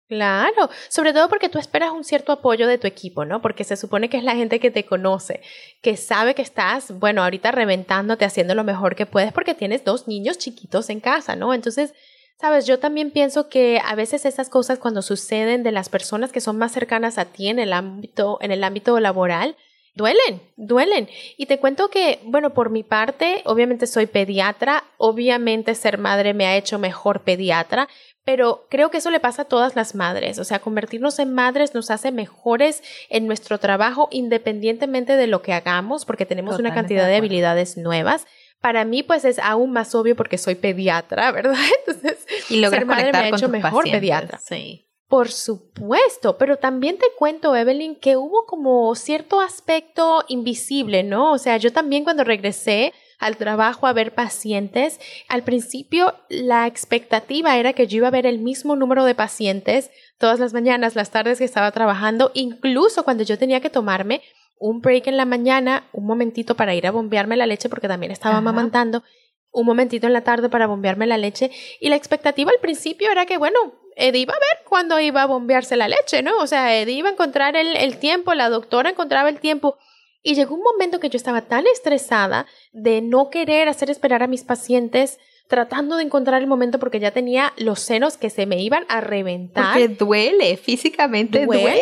Claro, 0.07 0.69
sobre 0.87 1.11
todo 1.11 1.27
porque 1.27 1.49
tú 1.49 1.59
esperas 1.59 1.91
un 1.91 2.05
cierto 2.05 2.31
apoyo 2.31 2.65
de 2.65 2.77
tu 2.77 2.87
equipo, 2.87 3.25
¿no? 3.25 3.41
Porque 3.41 3.65
se 3.65 3.75
supone 3.75 4.09
que 4.09 4.15
es 4.17 4.23
la 4.23 4.35
gente 4.35 4.61
que 4.61 4.71
te 4.71 4.85
conoce, 4.85 5.41
que 5.81 5.97
sabe 5.97 6.33
que 6.33 6.41
estás, 6.41 6.97
bueno, 6.97 7.23
ahorita 7.23 7.51
reventándote, 7.51 8.23
haciendo 8.23 8.55
lo 8.55 8.63
mejor 8.63 8.95
que 8.95 9.05
puedes 9.05 9.33
porque 9.33 9.53
tienes 9.53 9.83
dos 9.83 10.07
niños 10.07 10.37
chiquitos 10.37 10.89
en 10.89 11.01
casa, 11.01 11.35
¿no? 11.35 11.53
Entonces, 11.53 11.93
Sabes, 12.39 12.67
yo 12.67 12.77
también 12.77 13.09
pienso 13.09 13.49
que 13.49 13.81
a 13.83 13.95
veces 13.95 14.23
esas 14.23 14.47
cosas 14.49 14.77
cuando 14.77 15.01
suceden 15.01 15.63
de 15.63 15.71
las 15.71 15.89
personas 15.89 16.31
que 16.31 16.39
son 16.39 16.57
más 16.57 16.71
cercanas 16.71 17.17
a 17.17 17.25
ti 17.25 17.47
en 17.47 17.57
el 17.57 17.73
ámbito, 17.73 18.37
en 18.41 18.51
el 18.51 18.63
ámbito 18.63 18.99
laboral, 18.99 19.55
duelen, 19.95 20.39
duelen. 20.55 21.09
Y 21.35 21.47
te 21.47 21.57
cuento 21.57 21.89
que, 21.89 22.19
bueno, 22.25 22.53
por 22.53 22.69
mi 22.69 22.83
parte, 22.83 23.41
obviamente 23.45 23.87
soy 23.87 24.05
pediatra, 24.05 24.83
obviamente 24.97 25.73
ser 25.73 25.97
madre 25.97 26.35
me 26.35 26.45
ha 26.45 26.55
hecho 26.55 26.77
mejor 26.77 27.21
pediatra, 27.21 27.89
pero 28.23 28.67
creo 28.69 28.91
que 28.91 28.97
eso 28.97 29.09
le 29.09 29.19
pasa 29.19 29.43
a 29.43 29.45
todas 29.45 29.75
las 29.75 29.95
madres, 29.95 30.37
o 30.37 30.43
sea, 30.43 30.59
convertirnos 30.59 31.17
en 31.17 31.33
madres 31.33 31.73
nos 31.73 31.89
hace 31.89 32.11
mejores 32.11 32.83
en 33.09 33.25
nuestro 33.25 33.57
trabajo 33.57 34.09
independientemente 34.11 35.15
de 35.15 35.27
lo 35.27 35.41
que 35.41 35.53
hagamos, 35.53 36.05
porque 36.05 36.25
tenemos 36.27 36.59
una 36.59 36.73
cantidad 36.73 37.07
de 37.07 37.15
habilidades 37.15 37.77
nuevas 37.77 38.27
para 38.61 38.85
mí 38.85 39.03
pues 39.03 39.25
es 39.25 39.39
aún 39.39 39.71
más 39.71 39.93
obvio 39.95 40.15
porque 40.15 40.37
soy 40.37 40.55
pediatra, 40.55 41.31
¿verdad? 41.33 41.55
Entonces, 41.79 42.25
y 42.49 42.65
ser 42.65 42.85
madre 42.85 43.11
me 43.11 43.17
ha 43.17 43.29
hecho 43.29 43.49
mejor 43.49 43.83
pediatra. 43.89 44.39
Sí. 44.39 44.83
Por 45.07 45.31
supuesto, 45.31 46.37
pero 46.37 46.57
también 46.57 46.97
te 46.97 47.05
cuento, 47.17 47.55
Evelyn, 47.55 47.95
que 47.95 48.17
hubo 48.17 48.45
como 48.45 48.93
cierto 48.93 49.39
aspecto 49.39 50.25
invisible, 50.27 51.03
¿no? 51.03 51.31
O 51.31 51.37
sea, 51.37 51.55
yo 51.55 51.71
también 51.71 52.03
cuando 52.03 52.25
regresé 52.25 52.91
al 53.17 53.37
trabajo 53.37 53.87
a 53.87 53.93
ver 53.93 54.13
pacientes, 54.13 54.99
al 55.29 55.43
principio 55.43 56.13
la 56.27 56.67
expectativa 56.67 57.57
era 57.57 57.71
que 57.71 57.87
yo 57.87 57.97
iba 57.97 58.09
a 58.09 58.11
ver 58.11 58.25
el 58.25 58.39
mismo 58.39 58.75
número 58.75 59.05
de 59.05 59.15
pacientes 59.15 59.91
todas 60.17 60.39
las 60.39 60.53
mañanas, 60.53 60.95
las 60.95 61.09
tardes 61.09 61.37
que 61.37 61.45
estaba 61.45 61.71
trabajando, 61.71 62.31
incluso 62.33 63.03
cuando 63.03 63.23
yo 63.23 63.37
tenía 63.37 63.61
que 63.61 63.69
tomarme 63.69 64.21
un 64.59 64.81
break 64.81 65.07
en 65.07 65.17
la 65.17 65.25
mañana, 65.25 65.87
un 65.93 66.05
momentito 66.05 66.55
para 66.55 66.75
ir 66.75 66.87
a 66.87 66.91
bombearme 66.91 67.37
la 67.37 67.45
leche 67.45 67.69
porque 67.69 67.87
también 67.87 68.11
estaba 68.11 68.37
amamantando, 68.37 69.03
un 69.51 69.65
momentito 69.65 70.07
en 70.07 70.13
la 70.13 70.21
tarde 70.21 70.49
para 70.49 70.67
bombearme 70.67 71.07
la 71.07 71.17
leche 71.17 71.51
y 71.79 71.89
la 71.89 71.95
expectativa 71.95 72.51
al 72.51 72.59
principio 72.59 73.11
era 73.11 73.25
que, 73.25 73.37
bueno, 73.37 73.57
Eddie 73.95 74.21
iba 74.21 74.33
a 74.33 74.37
ver 74.37 74.65
cuándo 74.67 74.99
iba 74.99 75.23
a 75.23 75.25
bombearse 75.25 75.75
la 75.75 75.87
leche, 75.87 76.21
¿no? 76.21 76.37
O 76.37 76.47
sea, 76.47 76.75
Eddie 76.75 76.97
iba 76.99 77.09
a 77.09 77.13
encontrar 77.13 77.55
el, 77.55 77.75
el 77.75 77.97
tiempo, 77.97 78.33
la 78.33 78.49
doctora 78.49 78.91
encontraba 78.91 79.29
el 79.29 79.39
tiempo. 79.39 79.77
Y 80.21 80.35
llegó 80.35 80.55
un 80.55 80.61
momento 80.61 80.99
que 80.99 81.09
yo 81.09 81.17
estaba 81.17 81.41
tan 81.41 81.65
estresada 81.67 82.45
de 82.73 83.01
no 83.01 83.29
querer 83.29 83.69
hacer 83.69 83.89
esperar 83.89 84.21
a 84.23 84.27
mis 84.27 84.43
pacientes 84.43 85.19
tratando 85.47 85.95
de 85.95 86.03
encontrar 86.03 86.41
el 86.41 86.47
momento 86.47 86.77
porque 86.77 86.99
ya 86.99 87.11
tenía 87.11 87.53
los 87.57 87.79
senos 87.79 88.17
que 88.17 88.29
se 88.29 88.45
me 88.45 88.61
iban 88.61 88.85
a 88.89 89.01
reventar. 89.01 89.73
Porque 89.73 89.87
duele, 89.87 90.57
físicamente 90.57 91.45
duele. 91.45 91.81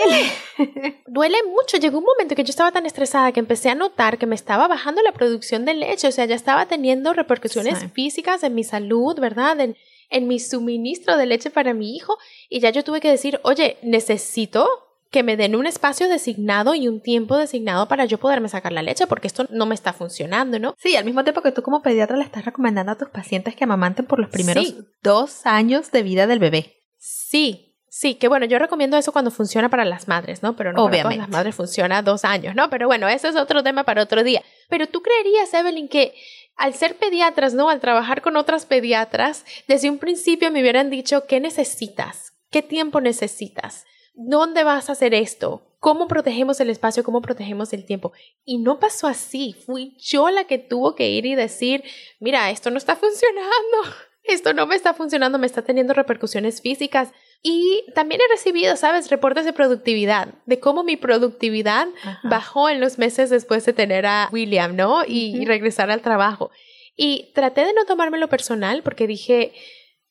Duele, 1.07 1.38
mucho. 1.50 1.77
Llegó 1.77 2.00
un 2.00 2.05
momento 2.05 2.36
que 2.36 2.43
yo 2.43 2.50
estaba 2.50 2.72
tan 2.72 2.86
estresada 2.86 3.31
que 3.31 3.39
empecé 3.39 3.69
a 3.69 3.75
notar 3.75 4.17
que 4.17 4.25
me 4.25 4.36
estaba 4.36 4.67
bajando 4.67 5.01
la 5.01 5.12
producción 5.12 5.65
de 5.65 5.74
leche, 5.74 6.07
o 6.07 6.12
sea, 6.12 6.25
ya 6.25 6.36
estaba 6.36 6.65
teniendo 6.65 7.13
repercusiones 7.13 7.86
físicas 7.91 8.43
en 8.43 8.55
mi 8.55 8.63
salud, 8.63 9.19
¿verdad? 9.19 9.60
En, 9.60 9.75
en 10.10 10.27
mi 10.27 10.39
suministro 10.39 11.17
de 11.17 11.25
leche 11.25 11.50
para 11.50 11.74
mi 11.74 11.95
hijo 11.95 12.17
y 12.50 12.60
ya 12.60 12.69
yo 12.69 12.84
tuve 12.84 13.01
que 13.01 13.12
decir, 13.12 13.39
oye, 13.43 13.77
necesito 13.81 14.85
que 15.15 15.24
me 15.24 15.38
den 15.38 15.55
un 15.55 15.65
espacio 15.65 16.10
designado 16.10 16.75
y 16.75 16.89
un 16.89 17.00
tiempo 17.00 17.38
designado 17.38 17.88
para 17.88 18.03
yo 18.03 18.17
poderme 18.17 18.50
sacar 18.50 18.74
la 18.74 18.81
leche, 18.81 19.07
porque 19.07 19.27
esto 19.27 19.45
no 19.50 19.65
me 19.65 19.74
está 19.74 19.93
funcionando, 19.93 20.60
¿no? 20.60 20.75
Sí, 20.77 20.98
al 20.98 21.05
mismo 21.05 21.24
tiempo 21.24 21.41
que 21.41 21.53
tú 21.53 21.62
como 21.62 21.81
pediatra 21.81 22.17
le 22.17 22.25
estás 22.25 22.43
recomendando 22.43 22.91
a 22.91 22.98
tus 22.98 23.07
pacientes 23.07 23.55
que 23.55 23.63
amamanten 23.63 24.07
por 24.07 24.19
los 24.19 24.29
primeros 24.29 24.74
dos 25.01 25.45
años 25.45 25.89
de 25.93 26.03
vida 26.03 26.27
del 26.27 26.39
bebé. 26.39 26.81
Sí, 26.98 27.77
sí, 27.88 28.15
que 28.15 28.27
bueno, 28.27 28.45
yo 28.45 28.60
recomiendo 28.60 28.98
eso 28.98 29.13
cuando 29.13 29.31
funciona 29.31 29.69
para 29.69 29.86
las 29.86 30.10
madres, 30.10 30.43
¿no? 30.43 30.57
Pero 30.57 30.74
no 30.74 30.84
Obviamente. 30.84 31.03
para 31.03 31.15
las 31.15 31.29
madres 31.29 31.55
funciona 31.55 32.01
dos 32.01 32.25
años, 32.25 32.53
¿no? 32.53 32.69
Pero 32.69 32.88
bueno, 32.88 33.07
eso 33.07 33.29
es 33.29 33.38
otro 33.38 33.63
tema 33.63 33.86
para 33.86 34.03
otro 34.03 34.22
día. 34.22 34.43
Pero 34.67 34.88
tú 34.88 35.01
creerías, 35.01 35.53
Evelyn, 35.53 35.88
que 35.88 36.13
al 36.57 36.74
ser 36.74 36.98
pediatras, 36.98 37.53
¿no? 37.53 37.69
Al 37.69 37.79
trabajar 37.79 38.22
con 38.22 38.36
otras 38.36 38.65
pediatras, 38.65 39.45
desde 39.69 39.89
un 39.89 39.98
principio 39.98 40.51
me 40.51 40.60
hubieran 40.60 40.89
dicho, 40.89 41.25
¿qué 41.25 41.39
necesitas? 41.39 42.34
¿Qué 42.51 42.62
tiempo 42.62 43.00
necesitas? 43.00 43.86
¿Dónde 44.15 44.63
vas 44.63 44.89
a 44.89 44.93
hacer 44.93 45.13
esto? 45.13 45.75
¿Cómo 45.79 46.07
protegemos 46.07 46.60
el 46.62 46.69
espacio? 46.69 47.03
¿Cómo 47.03 47.22
protegemos 47.22 47.74
el 47.74 47.86
tiempo? 47.86 48.13
Y 48.43 48.57
no 48.57 48.79
pasó 48.79 49.07
así. 49.07 49.55
Fui 49.65 49.98
yo 50.00 50.29
la 50.29 50.45
que 50.45 50.57
tuvo 50.57 50.95
que 50.95 51.10
ir 51.10 51.25
y 51.25 51.36
decir, 51.36 51.84
mira, 52.19 52.50
esto 52.50 52.72
no 52.72 52.77
está 52.77 52.95
funcionando. 52.95 53.51
Esto 54.27 54.53
no 54.55 54.65
me 54.65 54.75
está 54.75 54.95
funcionando, 54.95 55.38
me 55.38 55.45
está 55.45 55.62
teniendo 55.62 55.93
repercusiones 55.93 56.60
físicas. 56.60 57.12
Y 57.43 57.86
también 57.93 58.22
he 58.22 58.34
recibido, 58.34 58.75
¿sabes?, 58.75 59.12
reportes 59.12 59.45
de 59.45 59.53
productividad, 59.53 60.29
de 60.48 60.60
cómo 60.60 60.84
mi 60.84 60.98
productividad 60.98 61.88
bajó 62.24 62.67
en 62.69 62.79
los 62.79 62.98
meses 62.98 63.29
después 63.29 63.63
de 63.67 63.74
tener 63.74 64.07
a 64.07 64.29
William, 64.31 64.75
¿no? 64.75 65.03
Y, 65.05 65.38
y 65.39 65.45
regresar 65.45 65.91
al 65.91 66.01
trabajo. 66.01 66.50
Y 66.95 67.34
traté 67.36 67.65
de 67.65 67.74
no 67.74 67.86
tomármelo 67.86 68.27
personal 68.27 68.81
porque 68.81 69.05
dije, 69.05 69.53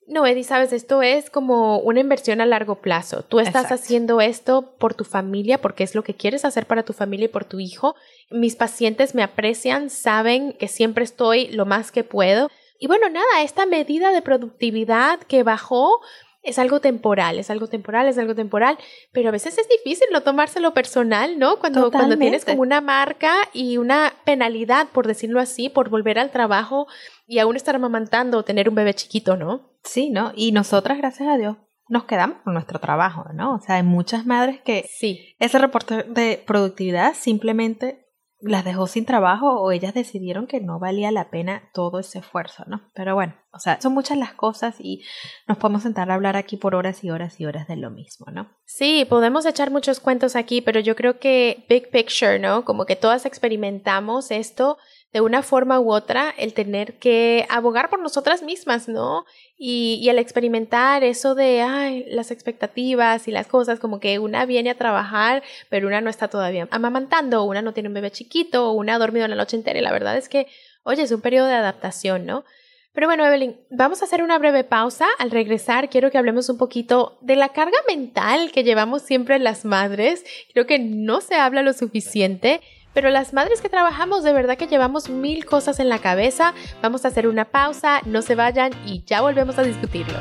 no, 0.06 0.26
Eddie, 0.26 0.44
sabes, 0.44 0.72
esto 0.72 1.02
es 1.02 1.30
como 1.30 1.78
una 1.78 2.00
inversión 2.00 2.40
a 2.40 2.46
largo 2.46 2.76
plazo. 2.76 3.22
Tú 3.22 3.40
estás 3.40 3.72
haciendo 3.72 4.20
esto 4.20 4.74
por 4.78 4.94
tu 4.94 5.04
familia, 5.04 5.60
porque 5.60 5.84
es 5.84 5.94
lo 5.94 6.02
que 6.02 6.14
quieres 6.14 6.44
hacer 6.44 6.66
para 6.66 6.82
tu 6.82 6.92
familia 6.92 7.26
y 7.26 7.28
por 7.28 7.44
tu 7.44 7.58
hijo. 7.58 7.94
Mis 8.30 8.56
pacientes 8.56 9.14
me 9.14 9.22
aprecian, 9.22 9.88
saben 9.90 10.52
que 10.52 10.68
siempre 10.68 11.04
estoy 11.04 11.48
lo 11.48 11.64
más 11.64 11.90
que 11.90 12.04
puedo. 12.04 12.50
Y 12.78 12.86
bueno, 12.86 13.08
nada, 13.08 13.42
esta 13.42 13.64
medida 13.66 14.12
de 14.12 14.20
productividad 14.20 15.20
que 15.20 15.42
bajó 15.42 16.00
es 16.44 16.58
algo 16.58 16.80
temporal, 16.80 17.38
es 17.38 17.50
algo 17.50 17.66
temporal, 17.66 18.06
es 18.06 18.18
algo 18.18 18.34
temporal, 18.34 18.78
pero 19.12 19.28
a 19.28 19.32
veces 19.32 19.58
es 19.58 19.68
difícil 19.68 20.06
no 20.12 20.22
tomárselo 20.22 20.74
personal, 20.74 21.38
¿no? 21.38 21.58
Cuando, 21.58 21.90
cuando 21.90 22.16
tienes 22.18 22.44
como 22.44 22.62
una 22.62 22.80
marca 22.80 23.34
y 23.52 23.78
una 23.78 24.12
penalidad, 24.24 24.88
por 24.88 25.06
decirlo 25.06 25.40
así, 25.40 25.68
por 25.68 25.88
volver 25.88 26.18
al 26.18 26.30
trabajo 26.30 26.86
y 27.26 27.38
aún 27.38 27.56
estar 27.56 27.74
amamantando 27.74 28.38
o 28.38 28.44
tener 28.44 28.68
un 28.68 28.74
bebé 28.74 28.94
chiquito, 28.94 29.36
¿no? 29.36 29.70
Sí, 29.82 30.10
¿no? 30.10 30.32
Y 30.36 30.52
nosotras, 30.52 30.98
gracias 30.98 31.28
a 31.28 31.36
Dios, 31.36 31.56
nos 31.88 32.04
quedamos 32.04 32.38
con 32.44 32.54
nuestro 32.54 32.78
trabajo, 32.78 33.24
¿no? 33.34 33.54
O 33.54 33.60
sea, 33.60 33.76
hay 33.76 33.82
muchas 33.82 34.26
madres 34.26 34.60
que 34.62 34.88
sí. 34.88 35.34
ese 35.38 35.58
reporte 35.58 36.04
de 36.04 36.42
productividad 36.46 37.14
simplemente 37.14 38.03
las 38.44 38.64
dejó 38.64 38.86
sin 38.86 39.06
trabajo 39.06 39.60
o 39.60 39.72
ellas 39.72 39.94
decidieron 39.94 40.46
que 40.46 40.60
no 40.60 40.78
valía 40.78 41.10
la 41.10 41.30
pena 41.30 41.70
todo 41.72 41.98
ese 41.98 42.18
esfuerzo, 42.18 42.64
¿no? 42.66 42.82
Pero 42.94 43.14
bueno, 43.14 43.34
o 43.52 43.58
sea, 43.58 43.80
son 43.80 43.94
muchas 43.94 44.18
las 44.18 44.34
cosas 44.34 44.76
y 44.78 45.02
nos 45.48 45.56
podemos 45.56 45.82
sentar 45.82 46.10
a 46.10 46.14
hablar 46.14 46.36
aquí 46.36 46.56
por 46.56 46.74
horas 46.74 47.02
y 47.04 47.10
horas 47.10 47.40
y 47.40 47.46
horas 47.46 47.66
de 47.66 47.76
lo 47.76 47.90
mismo, 47.90 48.26
¿no? 48.30 48.50
Sí, 48.64 49.06
podemos 49.08 49.46
echar 49.46 49.70
muchos 49.70 49.98
cuentos 49.98 50.36
aquí, 50.36 50.60
pero 50.60 50.80
yo 50.80 50.94
creo 50.94 51.18
que 51.18 51.64
big 51.68 51.90
picture, 51.90 52.38
¿no? 52.38 52.64
Como 52.64 52.84
que 52.84 52.96
todas 52.96 53.24
experimentamos 53.24 54.30
esto 54.30 54.76
de 55.14 55.20
una 55.20 55.44
forma 55.44 55.78
u 55.78 55.92
otra, 55.92 56.34
el 56.36 56.54
tener 56.54 56.98
que 56.98 57.46
abogar 57.48 57.88
por 57.88 58.00
nosotras 58.00 58.42
mismas, 58.42 58.88
¿no? 58.88 59.24
Y, 59.56 60.00
y 60.02 60.08
el 60.08 60.18
experimentar 60.18 61.04
eso 61.04 61.36
de, 61.36 61.62
ay, 61.62 62.04
las 62.08 62.32
expectativas 62.32 63.28
y 63.28 63.30
las 63.30 63.46
cosas, 63.46 63.78
como 63.78 64.00
que 64.00 64.18
una 64.18 64.44
viene 64.44 64.70
a 64.70 64.74
trabajar, 64.76 65.44
pero 65.70 65.86
una 65.86 66.00
no 66.00 66.10
está 66.10 66.26
todavía 66.26 66.66
amamantando, 66.72 67.44
una 67.44 67.62
no 67.62 67.72
tiene 67.72 67.90
un 67.90 67.94
bebé 67.94 68.10
chiquito, 68.10 68.72
una 68.72 68.96
ha 68.96 68.98
dormido 68.98 69.28
la 69.28 69.36
noche 69.36 69.56
entera, 69.56 69.78
y 69.78 69.82
la 69.82 69.92
verdad 69.92 70.16
es 70.16 70.28
que, 70.28 70.48
oye, 70.82 71.04
es 71.04 71.12
un 71.12 71.20
periodo 71.20 71.46
de 71.46 71.54
adaptación, 71.54 72.26
¿no? 72.26 72.44
Pero 72.92 73.06
bueno, 73.06 73.24
Evelyn, 73.24 73.56
vamos 73.70 74.02
a 74.02 74.06
hacer 74.06 74.20
una 74.20 74.38
breve 74.38 74.62
pausa. 74.62 75.06
Al 75.18 75.32
regresar, 75.32 75.90
quiero 75.90 76.12
que 76.12 76.18
hablemos 76.18 76.48
un 76.48 76.58
poquito 76.58 77.18
de 77.20 77.34
la 77.34 77.48
carga 77.50 77.78
mental 77.88 78.52
que 78.52 78.62
llevamos 78.62 79.02
siempre 79.02 79.40
las 79.40 79.64
madres. 79.64 80.24
Creo 80.52 80.66
que 80.66 80.78
no 80.78 81.20
se 81.20 81.34
habla 81.34 81.62
lo 81.62 81.72
suficiente. 81.72 82.60
Pero 82.94 83.10
las 83.10 83.32
madres 83.32 83.60
que 83.60 83.68
trabajamos 83.68 84.22
de 84.22 84.32
verdad 84.32 84.56
que 84.56 84.68
llevamos 84.68 85.10
mil 85.10 85.44
cosas 85.44 85.80
en 85.80 85.88
la 85.88 85.98
cabeza. 85.98 86.54
Vamos 86.80 87.04
a 87.04 87.08
hacer 87.08 87.26
una 87.26 87.44
pausa, 87.44 88.00
no 88.06 88.22
se 88.22 88.36
vayan 88.36 88.72
y 88.86 89.02
ya 89.04 89.20
volvemos 89.20 89.58
a 89.58 89.64
discutirlo. 89.64 90.16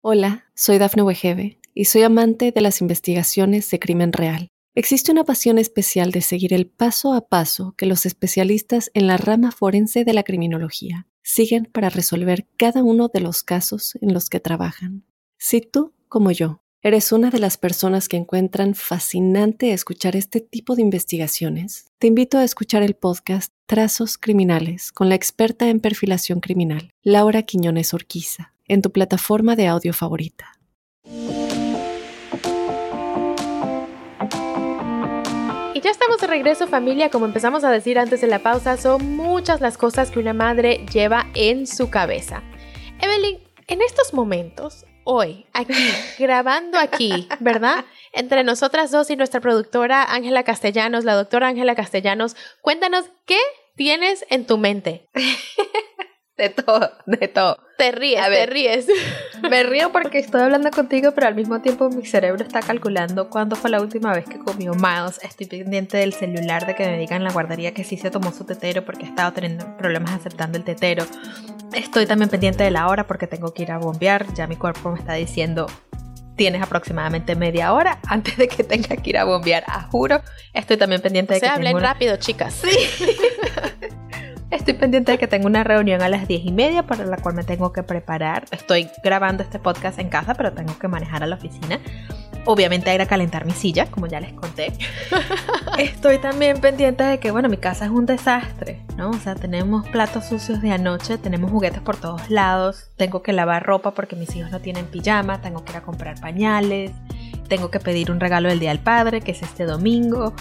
Hola, 0.00 0.46
soy 0.54 0.78
Dafne 0.78 1.02
Wegebe 1.02 1.60
y 1.74 1.84
soy 1.84 2.02
amante 2.02 2.50
de 2.50 2.60
las 2.62 2.80
investigaciones 2.80 3.70
de 3.70 3.78
crimen 3.78 4.14
real. 4.14 4.48
Existe 4.74 5.12
una 5.12 5.24
pasión 5.24 5.58
especial 5.58 6.12
de 6.12 6.22
seguir 6.22 6.54
el 6.54 6.66
paso 6.66 7.12
a 7.12 7.28
paso 7.28 7.74
que 7.76 7.84
los 7.84 8.06
especialistas 8.06 8.90
en 8.94 9.06
la 9.06 9.18
rama 9.18 9.50
forense 9.50 10.04
de 10.04 10.14
la 10.14 10.22
criminología 10.22 11.06
siguen 11.22 11.66
para 11.66 11.90
resolver 11.90 12.46
cada 12.56 12.82
uno 12.82 13.08
de 13.12 13.20
los 13.20 13.42
casos 13.42 13.98
en 14.00 14.14
los 14.14 14.30
que 14.30 14.40
trabajan. 14.40 15.04
Si 15.36 15.60
tú, 15.60 15.92
como 16.08 16.30
yo, 16.30 16.62
¿Eres 16.80 17.10
una 17.10 17.30
de 17.30 17.40
las 17.40 17.56
personas 17.56 18.08
que 18.08 18.16
encuentran 18.16 18.76
fascinante 18.76 19.72
escuchar 19.72 20.14
este 20.14 20.40
tipo 20.40 20.76
de 20.76 20.82
investigaciones? 20.82 21.86
Te 21.98 22.06
invito 22.06 22.38
a 22.38 22.44
escuchar 22.44 22.84
el 22.84 22.94
podcast 22.94 23.52
Trazos 23.66 24.16
Criminales 24.16 24.92
con 24.92 25.08
la 25.08 25.16
experta 25.16 25.68
en 25.70 25.80
perfilación 25.80 26.38
criminal, 26.38 26.92
Laura 27.02 27.42
Quiñones 27.42 27.94
Orquiza, 27.94 28.52
en 28.68 28.80
tu 28.80 28.92
plataforma 28.92 29.56
de 29.56 29.66
audio 29.66 29.92
favorita. 29.92 30.52
Y 35.74 35.80
ya 35.80 35.90
estamos 35.90 36.20
de 36.20 36.28
regreso 36.28 36.68
familia, 36.68 37.10
como 37.10 37.26
empezamos 37.26 37.64
a 37.64 37.72
decir 37.72 37.98
antes 37.98 38.20
de 38.20 38.28
la 38.28 38.38
pausa, 38.38 38.76
son 38.76 39.16
muchas 39.16 39.60
las 39.60 39.76
cosas 39.76 40.12
que 40.12 40.20
una 40.20 40.32
madre 40.32 40.86
lleva 40.92 41.26
en 41.34 41.66
su 41.66 41.90
cabeza. 41.90 42.44
Evelyn, 43.00 43.40
en 43.66 43.82
estos 43.82 44.14
momentos 44.14 44.86
hoy, 45.10 45.46
aquí, 45.54 45.72
grabando 46.18 46.78
aquí, 46.78 47.26
¿verdad? 47.40 47.86
Entre 48.12 48.44
nosotras 48.44 48.90
dos 48.90 49.08
y 49.10 49.16
nuestra 49.16 49.40
productora 49.40 50.04
Ángela 50.04 50.42
Castellanos, 50.42 51.04
la 51.04 51.14
doctora 51.14 51.48
Ángela 51.48 51.74
Castellanos, 51.74 52.36
cuéntanos 52.60 53.06
qué 53.24 53.38
tienes 53.74 54.26
en 54.28 54.46
tu 54.46 54.58
mente? 54.58 55.08
De 56.36 56.50
todo, 56.50 56.92
de 57.04 57.26
todo. 57.26 57.58
Te 57.78 57.90
ríes, 57.90 58.24
te 58.24 58.46
ríes. 58.46 58.86
Me 59.50 59.64
río 59.64 59.90
porque 59.90 60.20
estoy 60.20 60.40
hablando 60.40 60.70
contigo, 60.70 61.10
pero 61.12 61.26
al 61.26 61.34
mismo 61.34 61.60
tiempo 61.62 61.88
mi 61.90 62.06
cerebro 62.06 62.44
está 62.44 62.60
calculando 62.60 63.28
cuándo 63.28 63.56
fue 63.56 63.70
la 63.70 63.80
última 63.80 64.14
vez 64.14 64.24
que 64.24 64.38
comió 64.38 64.72
Miles. 64.74 65.18
Estoy 65.24 65.48
pendiente 65.48 65.96
del 65.96 66.12
celular 66.12 66.64
de 66.64 66.76
que 66.76 66.86
me 66.86 66.96
digan 66.96 67.22
en 67.22 67.24
la 67.24 67.32
guardería 67.32 67.74
que 67.74 67.82
sí 67.82 67.96
se 67.96 68.12
tomó 68.12 68.30
su 68.30 68.44
tetero 68.44 68.84
porque 68.84 69.06
ha 69.06 69.08
estado 69.08 69.32
teniendo 69.32 69.76
problemas 69.76 70.12
aceptando 70.12 70.58
el 70.58 70.62
tetero. 70.62 71.04
Estoy 71.78 72.06
también 72.06 72.28
pendiente 72.28 72.64
de 72.64 72.72
la 72.72 72.88
hora 72.88 73.06
porque 73.06 73.28
tengo 73.28 73.54
que 73.54 73.62
ir 73.62 73.70
a 73.70 73.78
bombear. 73.78 74.26
Ya 74.34 74.48
mi 74.48 74.56
cuerpo 74.56 74.90
me 74.90 74.98
está 74.98 75.14
diciendo 75.14 75.66
tienes 76.34 76.62
aproximadamente 76.62 77.36
media 77.36 77.72
hora 77.72 77.98
antes 78.06 78.36
de 78.36 78.48
que 78.48 78.64
tenga 78.64 78.96
que 78.96 79.10
ir 79.10 79.18
a 79.18 79.24
bombear. 79.24 79.64
A 79.66 79.82
juro, 79.82 80.20
estoy 80.52 80.76
también 80.76 81.00
pendiente 81.00 81.34
de 81.34 81.40
que. 81.40 81.46
Se 81.46 81.52
hablen 81.52 81.78
rápido, 81.78 82.16
chicas. 82.16 82.54
Sí. 82.54 82.70
Estoy 84.50 84.72
pendiente 84.74 85.12
de 85.12 85.18
que 85.18 85.26
tengo 85.26 85.46
una 85.46 85.62
reunión 85.62 86.00
a 86.00 86.08
las 86.08 86.26
10 86.26 86.46
y 86.46 86.52
media 86.52 86.82
para 86.82 87.04
la 87.04 87.18
cual 87.18 87.34
me 87.34 87.44
tengo 87.44 87.70
que 87.70 87.82
preparar. 87.82 88.46
Estoy 88.50 88.88
grabando 89.04 89.42
este 89.42 89.58
podcast 89.58 89.98
en 89.98 90.08
casa, 90.08 90.34
pero 90.34 90.52
tengo 90.52 90.78
que 90.78 90.88
manejar 90.88 91.22
a 91.22 91.26
la 91.26 91.36
oficina. 91.36 91.78
Obviamente 92.46 92.94
ir 92.94 93.02
a 93.02 93.06
calentar 93.06 93.44
mi 93.44 93.52
silla, 93.52 93.90
como 93.90 94.06
ya 94.06 94.20
les 94.20 94.32
conté. 94.32 94.72
Estoy 95.78 96.16
también 96.16 96.62
pendiente 96.62 97.04
de 97.04 97.18
que, 97.20 97.30
bueno, 97.30 97.50
mi 97.50 97.58
casa 97.58 97.84
es 97.84 97.90
un 97.90 98.06
desastre, 98.06 98.80
¿no? 98.96 99.10
O 99.10 99.18
sea, 99.18 99.34
tenemos 99.34 99.86
platos 99.90 100.24
sucios 100.24 100.62
de 100.62 100.70
anoche, 100.70 101.18
tenemos 101.18 101.50
juguetes 101.50 101.82
por 101.82 101.98
todos 101.98 102.30
lados, 102.30 102.90
tengo 102.96 103.22
que 103.22 103.34
lavar 103.34 103.66
ropa 103.66 103.90
porque 103.90 104.16
mis 104.16 104.34
hijos 104.34 104.50
no 104.50 104.60
tienen 104.60 104.86
pijama, 104.86 105.42
tengo 105.42 105.62
que 105.62 105.72
ir 105.72 105.76
a 105.76 105.82
comprar 105.82 106.18
pañales, 106.22 106.92
tengo 107.50 107.70
que 107.70 107.80
pedir 107.80 108.10
un 108.10 108.18
regalo 108.18 108.48
del 108.48 108.60
Día 108.60 108.70
del 108.70 108.80
Padre, 108.80 109.20
que 109.20 109.32
es 109.32 109.42
este 109.42 109.64
domingo. 109.66 110.32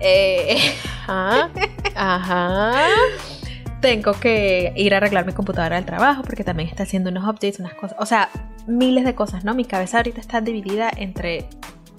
Eh, 0.00 0.58
ajá. 1.06 1.50
Ajá 1.94 2.88
tengo 3.84 4.14
que 4.14 4.72
ir 4.76 4.94
a 4.94 4.96
arreglar 4.96 5.26
mi 5.26 5.34
computadora 5.34 5.76
del 5.76 5.84
trabajo 5.84 6.22
porque 6.22 6.42
también 6.42 6.70
está 6.70 6.84
haciendo 6.84 7.10
unos 7.10 7.22
updates, 7.24 7.60
unas 7.60 7.74
cosas, 7.74 7.98
o 8.00 8.06
sea, 8.06 8.30
miles 8.66 9.04
de 9.04 9.14
cosas, 9.14 9.44
¿no? 9.44 9.52
Mi 9.52 9.66
cabeza 9.66 9.98
ahorita 9.98 10.22
está 10.22 10.40
dividida 10.40 10.90
entre 10.96 11.50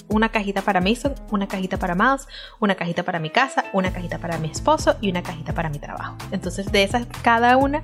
una 0.07 0.29
cajita 0.29 0.63
para 0.63 0.81
Mason, 0.81 1.13
una 1.29 1.47
cajita 1.47 1.77
para 1.77 1.93
Miles, 1.93 2.27
una 2.59 2.73
cajita 2.73 3.03
para 3.03 3.19
mi 3.19 3.29
casa, 3.29 3.65
una 3.71 3.93
cajita 3.93 4.17
para 4.17 4.39
mi 4.39 4.49
esposo 4.49 4.95
y 4.99 5.11
una 5.11 5.21
cajita 5.21 5.53
para 5.53 5.69
mi 5.69 5.77
trabajo. 5.77 6.15
Entonces, 6.31 6.71
de 6.71 6.81
esas, 6.81 7.05
cada 7.21 7.55
una 7.55 7.83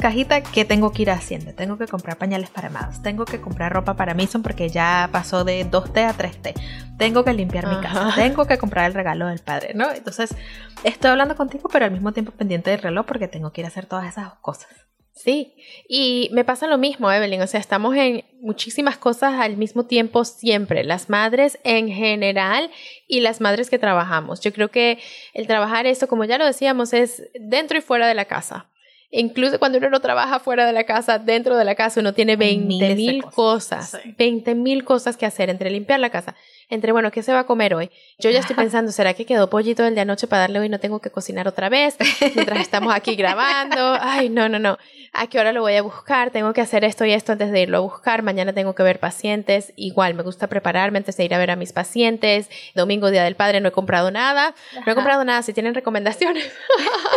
cajita 0.00 0.42
que 0.42 0.64
tengo 0.64 0.92
que 0.92 1.02
ir 1.02 1.10
haciendo. 1.10 1.54
Tengo 1.54 1.78
que 1.78 1.86
comprar 1.86 2.18
pañales 2.18 2.50
para 2.50 2.68
Miles, 2.68 3.02
tengo 3.02 3.24
que 3.24 3.40
comprar 3.40 3.72
ropa 3.72 3.94
para 3.94 4.14
Mason 4.14 4.42
porque 4.42 4.68
ya 4.68 5.08
pasó 5.12 5.44
de 5.44 5.64
2T 5.64 6.04
a 6.04 6.16
3T. 6.16 6.54
Tengo 6.98 7.24
que 7.24 7.32
limpiar 7.32 7.68
mi 7.68 7.80
casa, 7.80 8.12
tengo 8.16 8.46
que 8.46 8.58
comprar 8.58 8.86
el 8.86 8.94
regalo 8.94 9.26
del 9.28 9.38
padre, 9.38 9.74
¿no? 9.74 9.90
Entonces, 9.92 10.34
estoy 10.82 11.10
hablando 11.10 11.36
contigo, 11.36 11.68
pero 11.72 11.84
al 11.84 11.92
mismo 11.92 12.12
tiempo 12.12 12.32
pendiente 12.32 12.70
del 12.70 12.80
reloj 12.80 13.06
porque 13.06 13.28
tengo 13.28 13.52
que 13.52 13.60
ir 13.60 13.66
a 13.66 13.68
hacer 13.68 13.86
todas 13.86 14.08
esas 14.08 14.34
cosas. 14.40 14.68
Sí, 15.12 15.54
y 15.86 16.30
me 16.32 16.44
pasa 16.44 16.66
lo 16.66 16.78
mismo, 16.78 17.12
Evelyn, 17.12 17.42
o 17.42 17.46
sea, 17.46 17.60
estamos 17.60 17.94
en 17.94 18.24
muchísimas 18.40 18.96
cosas 18.96 19.34
al 19.34 19.58
mismo 19.58 19.84
tiempo 19.84 20.24
siempre, 20.24 20.82
las 20.82 21.10
madres 21.10 21.58
en 21.62 21.88
general 21.88 22.70
y 23.06 23.20
las 23.20 23.42
madres 23.42 23.68
que 23.68 23.78
trabajamos. 23.78 24.40
Yo 24.40 24.50
creo 24.52 24.70
que 24.70 24.98
el 25.34 25.46
trabajar 25.46 25.86
esto, 25.86 26.08
como 26.08 26.24
ya 26.24 26.38
lo 26.38 26.46
decíamos, 26.46 26.94
es 26.94 27.28
dentro 27.34 27.76
y 27.76 27.82
fuera 27.82 28.08
de 28.08 28.14
la 28.14 28.24
casa. 28.24 28.70
Incluso 29.12 29.58
cuando 29.58 29.78
uno 29.78 29.90
no 29.90 30.00
trabaja 30.00 30.38
fuera 30.38 30.64
de 30.66 30.72
la 30.72 30.84
casa, 30.84 31.18
dentro 31.18 31.56
de 31.56 31.64
la 31.64 31.74
casa, 31.74 32.00
uno 32.00 32.14
tiene 32.14 32.36
20 32.36 32.94
mil 32.94 33.24
cosas, 33.24 33.98
20 34.16 34.54
mil 34.54 34.84
cosas 34.84 35.16
que 35.16 35.26
hacer 35.26 35.50
entre 35.50 35.68
limpiar 35.70 35.98
la 35.98 36.10
casa, 36.10 36.36
entre, 36.68 36.92
bueno, 36.92 37.10
¿qué 37.10 37.24
se 37.24 37.32
va 37.32 37.40
a 37.40 37.46
comer 37.46 37.74
hoy? 37.74 37.90
Yo 38.20 38.30
ya 38.30 38.38
estoy 38.38 38.54
pensando, 38.56 38.92
¿será 38.92 39.14
que 39.14 39.26
quedó 39.26 39.50
pollito 39.50 39.84
el 39.84 39.96
de 39.96 40.02
anoche 40.02 40.28
para 40.28 40.42
darle 40.42 40.60
hoy 40.60 40.66
y 40.66 40.68
no 40.68 40.78
tengo 40.78 41.00
que 41.00 41.10
cocinar 41.10 41.48
otra 41.48 41.68
vez? 41.68 41.96
Mientras 42.36 42.60
estamos 42.60 42.94
aquí 42.94 43.16
grabando. 43.16 43.98
Ay, 44.00 44.30
no, 44.30 44.48
no, 44.48 44.60
no. 44.60 44.78
¿A 45.12 45.26
qué 45.26 45.40
hora 45.40 45.52
lo 45.52 45.62
voy 45.62 45.74
a 45.74 45.82
buscar? 45.82 46.30
Tengo 46.30 46.52
que 46.52 46.60
hacer 46.60 46.84
esto 46.84 47.04
y 47.04 47.12
esto 47.12 47.32
antes 47.32 47.50
de 47.50 47.62
irlo 47.62 47.78
a 47.78 47.80
buscar. 47.80 48.22
Mañana 48.22 48.52
tengo 48.52 48.76
que 48.76 48.84
ver 48.84 49.00
pacientes. 49.00 49.72
Igual, 49.74 50.14
me 50.14 50.22
gusta 50.22 50.46
prepararme 50.46 50.98
antes 50.98 51.16
de 51.16 51.24
ir 51.24 51.34
a 51.34 51.38
ver 51.38 51.50
a 51.50 51.56
mis 51.56 51.72
pacientes. 51.72 52.48
Domingo, 52.76 53.10
Día 53.10 53.24
del 53.24 53.34
Padre, 53.34 53.60
no 53.60 53.68
he 53.68 53.72
comprado 53.72 54.12
nada. 54.12 54.54
No 54.86 54.92
he 54.92 54.94
comprado 54.94 55.24
nada. 55.24 55.42
Si 55.42 55.52
tienen 55.52 55.74
recomendaciones. 55.74 56.44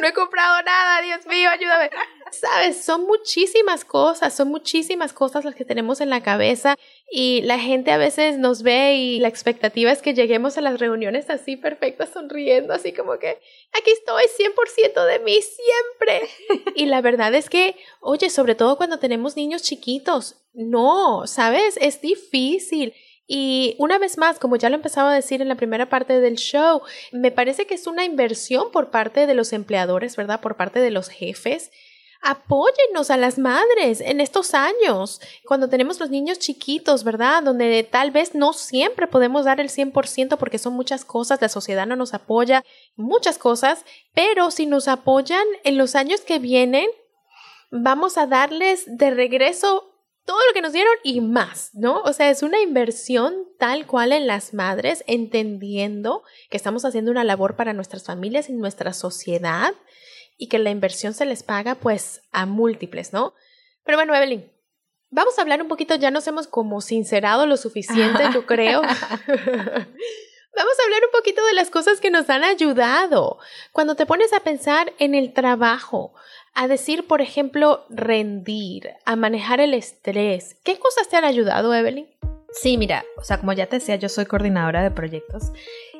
no 0.00 0.06
he 0.06 0.12
comprado 0.12 0.62
nada. 0.62 1.02
Dios 1.02 1.26
mío, 1.26 1.50
ayúdame. 1.50 1.90
Sabes, 2.30 2.84
son 2.84 3.06
muchísimas 3.06 3.84
cosas, 3.84 4.34
son 4.34 4.48
muchísimas 4.48 5.12
cosas 5.12 5.44
las 5.44 5.54
que 5.56 5.64
tenemos 5.64 6.00
en 6.00 6.10
la 6.10 6.22
cabeza 6.22 6.76
y 7.10 7.42
la 7.42 7.58
gente 7.58 7.90
a 7.90 7.96
veces 7.96 8.38
nos 8.38 8.62
ve 8.62 8.94
y 8.94 9.18
la 9.18 9.26
expectativa 9.26 9.90
es 9.90 10.00
que 10.00 10.14
lleguemos 10.14 10.56
a 10.56 10.60
las 10.60 10.78
reuniones 10.78 11.28
así 11.28 11.56
perfectas, 11.56 12.10
sonriendo, 12.10 12.72
así 12.72 12.92
como 12.92 13.18
que 13.18 13.40
aquí 13.72 13.90
estoy 13.90 14.24
100% 14.24 15.06
de 15.06 15.18
mí 15.18 15.38
siempre. 15.42 16.28
y 16.76 16.86
la 16.86 17.00
verdad 17.00 17.34
es 17.34 17.50
que, 17.50 17.74
oye, 18.00 18.30
sobre 18.30 18.54
todo 18.54 18.76
cuando 18.76 19.00
tenemos 19.00 19.36
niños 19.36 19.62
chiquitos, 19.62 20.36
no, 20.52 21.26
¿sabes? 21.26 21.76
Es 21.80 22.00
difícil. 22.00 22.94
Y 23.32 23.76
una 23.78 23.96
vez 23.98 24.18
más, 24.18 24.40
como 24.40 24.56
ya 24.56 24.70
lo 24.70 24.74
empezaba 24.74 25.12
a 25.12 25.14
decir 25.14 25.40
en 25.40 25.46
la 25.46 25.54
primera 25.54 25.88
parte 25.88 26.18
del 26.18 26.34
show, 26.34 26.82
me 27.12 27.30
parece 27.30 27.64
que 27.64 27.74
es 27.74 27.86
una 27.86 28.04
inversión 28.04 28.72
por 28.72 28.90
parte 28.90 29.28
de 29.28 29.34
los 29.34 29.52
empleadores, 29.52 30.16
¿verdad? 30.16 30.40
Por 30.40 30.56
parte 30.56 30.80
de 30.80 30.90
los 30.90 31.08
jefes 31.08 31.70
apóyennos 32.22 33.10
a 33.10 33.16
las 33.16 33.38
madres 33.38 34.02
en 34.02 34.20
estos 34.20 34.52
años, 34.52 35.20
cuando 35.46 35.68
tenemos 35.68 35.98
los 36.00 36.10
niños 36.10 36.38
chiquitos, 36.38 37.02
¿verdad? 37.02 37.42
Donde 37.42 37.82
tal 37.82 38.10
vez 38.10 38.34
no 38.34 38.52
siempre 38.52 39.06
podemos 39.06 39.46
dar 39.46 39.58
el 39.58 39.70
100% 39.70 40.36
porque 40.36 40.58
son 40.58 40.74
muchas 40.74 41.04
cosas, 41.04 41.40
la 41.40 41.48
sociedad 41.48 41.86
no 41.86 41.96
nos 41.96 42.12
apoya, 42.12 42.62
muchas 42.96 43.38
cosas, 43.38 43.84
pero 44.12 44.50
si 44.50 44.66
nos 44.66 44.86
apoyan 44.86 45.46
en 45.64 45.78
los 45.78 45.94
años 45.94 46.20
que 46.20 46.38
vienen, 46.38 46.90
vamos 47.70 48.18
a 48.18 48.26
darles 48.26 48.84
de 48.86 49.10
regreso 49.12 49.89
todo 50.30 50.38
lo 50.46 50.54
que 50.54 50.62
nos 50.62 50.72
dieron 50.72 50.94
y 51.02 51.20
más, 51.20 51.70
¿no? 51.72 52.02
O 52.02 52.12
sea, 52.12 52.30
es 52.30 52.44
una 52.44 52.60
inversión 52.60 53.48
tal 53.58 53.84
cual 53.84 54.12
en 54.12 54.28
las 54.28 54.54
madres, 54.54 55.02
entendiendo 55.08 56.22
que 56.50 56.56
estamos 56.56 56.84
haciendo 56.84 57.10
una 57.10 57.24
labor 57.24 57.56
para 57.56 57.72
nuestras 57.72 58.04
familias 58.04 58.48
y 58.48 58.52
nuestra 58.52 58.92
sociedad 58.92 59.74
y 60.38 60.46
que 60.46 60.60
la 60.60 60.70
inversión 60.70 61.14
se 61.14 61.24
les 61.24 61.42
paga 61.42 61.74
pues 61.74 62.22
a 62.30 62.46
múltiples, 62.46 63.12
¿no? 63.12 63.34
Pero 63.82 63.98
bueno, 63.98 64.14
Evelyn, 64.14 64.48
vamos 65.10 65.36
a 65.36 65.42
hablar 65.42 65.62
un 65.62 65.68
poquito, 65.68 65.96
ya 65.96 66.12
nos 66.12 66.28
hemos 66.28 66.46
como 66.46 66.80
sincerado 66.80 67.44
lo 67.44 67.56
suficiente, 67.56 68.22
yo 68.32 68.46
creo. 68.46 68.82
vamos 70.56 70.74
a 70.78 70.84
hablar 70.84 71.02
un 71.04 71.10
poquito 71.12 71.44
de 71.44 71.54
las 71.54 71.70
cosas 71.70 72.00
que 72.00 72.12
nos 72.12 72.30
han 72.30 72.44
ayudado. 72.44 73.38
Cuando 73.72 73.96
te 73.96 74.06
pones 74.06 74.32
a 74.32 74.44
pensar 74.44 74.92
en 75.00 75.16
el 75.16 75.32
trabajo, 75.32 76.14
a 76.54 76.68
decir, 76.68 77.06
por 77.06 77.20
ejemplo, 77.20 77.84
rendir, 77.88 78.90
a 79.04 79.16
manejar 79.16 79.60
el 79.60 79.74
estrés, 79.74 80.56
¿qué 80.64 80.78
cosas 80.78 81.08
te 81.08 81.16
han 81.16 81.24
ayudado, 81.24 81.74
Evelyn? 81.74 82.06
Sí, 82.52 82.76
mira, 82.76 83.04
o 83.16 83.22
sea, 83.22 83.38
como 83.38 83.52
ya 83.52 83.66
te 83.66 83.76
decía, 83.76 83.96
yo 83.96 84.08
soy 84.08 84.26
coordinadora 84.26 84.82
de 84.82 84.90
proyectos 84.90 85.52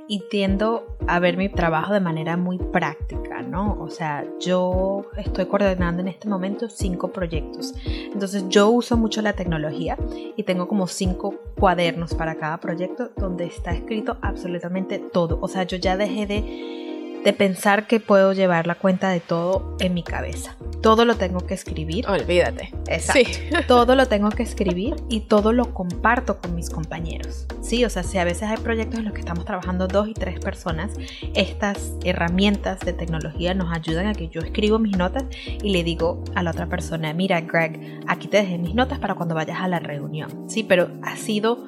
y 0.09 0.25
tiendo 0.29 0.99
a 1.07 1.21
ver 1.21 1.37
mi 1.37 1.49
trabajo 1.49 1.93
de 1.93 2.01
manera 2.01 2.37
muy 2.37 2.59
práctica, 2.59 3.43
¿no? 3.43 3.79
O 3.81 3.91
sea, 3.91 4.27
yo 4.41 5.07
estoy 5.17 5.47
coordinando 5.47 6.03
en 6.03 6.09
este 6.09 6.29
momento 6.29 6.69
cinco 6.69 7.13
proyectos. 7.13 7.73
Entonces 7.87 8.45
yo 8.49 8.71
uso 8.71 8.97
mucho 8.97 9.23
la 9.23 9.35
tecnología 9.35 9.97
y 10.37 10.43
tengo 10.43 10.67
como 10.67 10.89
cinco 10.89 11.37
cuadernos 11.57 12.15
para 12.15 12.35
cada 12.35 12.59
proyecto 12.59 13.13
donde 13.17 13.45
está 13.45 13.71
escrito 13.71 14.17
absolutamente 14.21 14.99
todo. 14.99 15.39
O 15.41 15.47
sea, 15.47 15.63
yo 15.63 15.77
ya 15.77 15.97
dejé 15.97 16.27
de 16.27 16.90
de 17.25 17.33
pensar 17.33 17.87
que 17.87 18.01
puedo 18.01 18.33
llevar 18.33 18.67
la 18.67 18.75
cuenta 18.75 19.11
de 19.11 19.21
todo 19.21 19.77
en 19.81 19.95
mi 19.95 20.03
cabeza. 20.03 20.57
Todo 20.81 21.05
lo 21.05 21.17
tengo 21.17 21.41
que 21.41 21.53
escribir. 21.53 22.09
Olvídate. 22.09 22.73
Exacto. 22.89 23.23
Sí. 23.25 23.41
todo 23.69 23.95
lo 23.95 24.07
tengo 24.07 24.31
que 24.31 24.43
escribir 24.43 24.97
y 25.09 25.21
todo 25.21 25.53
lo 25.53 25.75
comparto 25.75 26.39
con 26.39 26.55
mis 26.55 26.71
compañeros. 26.71 27.47
Sí, 27.61 27.85
o 27.85 27.91
sea, 27.91 28.03
si 28.03 28.19
a 28.19 28.25
veces 28.25 28.45
hay 28.45 28.57
proyectos 28.57 29.01
en 29.01 29.05
los 29.05 29.15
que 29.15 29.21
estamos 29.21 29.45
trabajando 29.45 29.87
dos 29.87 30.09
y 30.09 30.15
tres 30.15 30.41
personas, 30.41 30.93
estas 31.35 31.93
herramientas 32.05 32.81
de 32.81 32.93
tecnología 32.93 33.53
nos 33.55 33.73
ayudan 33.73 34.07
a 34.07 34.15
que 34.15 34.29
yo 34.29 34.41
escribo 34.41 34.79
mis 34.79 34.97
notas 34.97 35.25
y 35.63 35.71
le 35.71 35.85
digo 35.85 36.25
a 36.35 36.43
la 36.43 36.53
otra 36.53 36.67
persona, 36.67 37.13
mira 37.13 37.41
Greg, 37.43 38.01
aquí 38.07 38.29
te 38.29 38.39
dejé 38.39 38.59
mis 38.59 38.75
notas 38.75 38.99
para 38.99 39.15
cuando 39.15 39.35
vayas 39.35 39.61
a 39.61 39.69
la 39.69 39.79
reunión. 39.79 40.49
Sí, 40.49 40.65
pero 40.65 40.89
ha 41.03 41.17
sido 41.17 41.59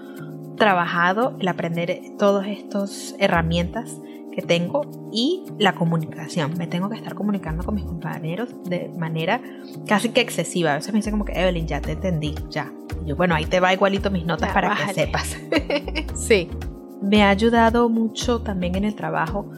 trabajado 0.56 1.36
el 1.40 1.48
aprender 1.48 2.00
todas 2.18 2.46
estas 2.46 3.14
herramientas 3.18 3.98
que 4.32 4.42
tengo 4.42 4.82
y 5.12 5.44
la 5.58 5.74
comunicación. 5.74 6.54
Me 6.58 6.66
tengo 6.66 6.88
que 6.88 6.96
estar 6.96 7.14
comunicando 7.14 7.62
con 7.62 7.74
mis 7.74 7.84
compañeros 7.84 8.48
de 8.64 8.90
manera 8.98 9.40
casi 9.86 10.08
que 10.08 10.20
excesiva. 10.20 10.72
A 10.72 10.76
veces 10.76 10.92
me 10.92 10.98
dicen 10.98 11.12
como 11.12 11.24
que 11.24 11.32
Evelyn, 11.32 11.66
ya 11.66 11.80
te 11.80 11.92
entendí, 11.92 12.34
ya. 12.50 12.72
Y 13.04 13.10
yo, 13.10 13.16
bueno, 13.16 13.34
ahí 13.34 13.46
te 13.46 13.60
va 13.60 13.72
igualito 13.72 14.10
mis 14.10 14.24
notas 14.24 14.52
para 14.52 14.74
que 14.74 14.94
sepas. 14.94 15.36
sí. 16.14 16.48
Me 17.00 17.22
ha 17.22 17.30
ayudado 17.30 17.88
mucho 17.88 18.42
también 18.42 18.76
en 18.76 18.84
el 18.84 18.94
trabajo 18.94 19.50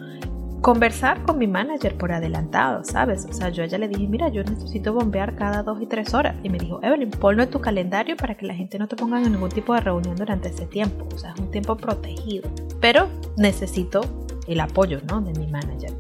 conversar 0.65 1.23
con 1.25 1.37
mi 1.37 1.47
manager 1.47 1.95
por 1.95 2.11
adelantado, 2.11 2.85
¿sabes? 2.85 3.27
O 3.29 3.35
sea, 3.35 3.51
yo 3.51 3.63
a 3.63 3.67
ella 3.67 3.77
le 3.77 3.87
dije, 3.87 4.09
mira, 4.09 4.31
yo 4.31 4.43
necesito 4.43 4.95
bombear 4.95 5.37
cada 5.37 5.63
dos 5.63 5.79
y 5.83 5.85
tres 5.85 6.15
horas. 6.15 6.37
Y 6.43 6.49
me 6.49 6.57
dijo, 6.57 6.81
Evelyn, 6.83 7.11
ponlo 7.11 7.43
en 7.43 7.51
tu 7.51 7.61
calendario 7.61 8.17
para 8.17 8.35
que 8.35 8.47
la 8.47 8.55
gente 8.55 8.79
no 8.79 8.89
te 8.89 8.97
ponga 8.97 9.21
en 9.21 9.31
ningún 9.31 9.51
tipo 9.51 9.75
de 9.75 9.83
reunión 9.83 10.17
durante 10.17 10.49
ese 10.49 10.65
tiempo. 10.65 11.07
O 11.15 11.19
sea, 11.19 11.35
es 11.35 11.41
un 11.41 11.51
tiempo 11.51 11.77
protegido. 11.77 12.49
Pero 12.81 13.11
necesito 13.37 14.24
el 14.47 14.61
apoyo 14.61 15.01
¿no? 15.09 15.21
de 15.21 15.39
mi 15.39 15.47
manager. 15.47 15.93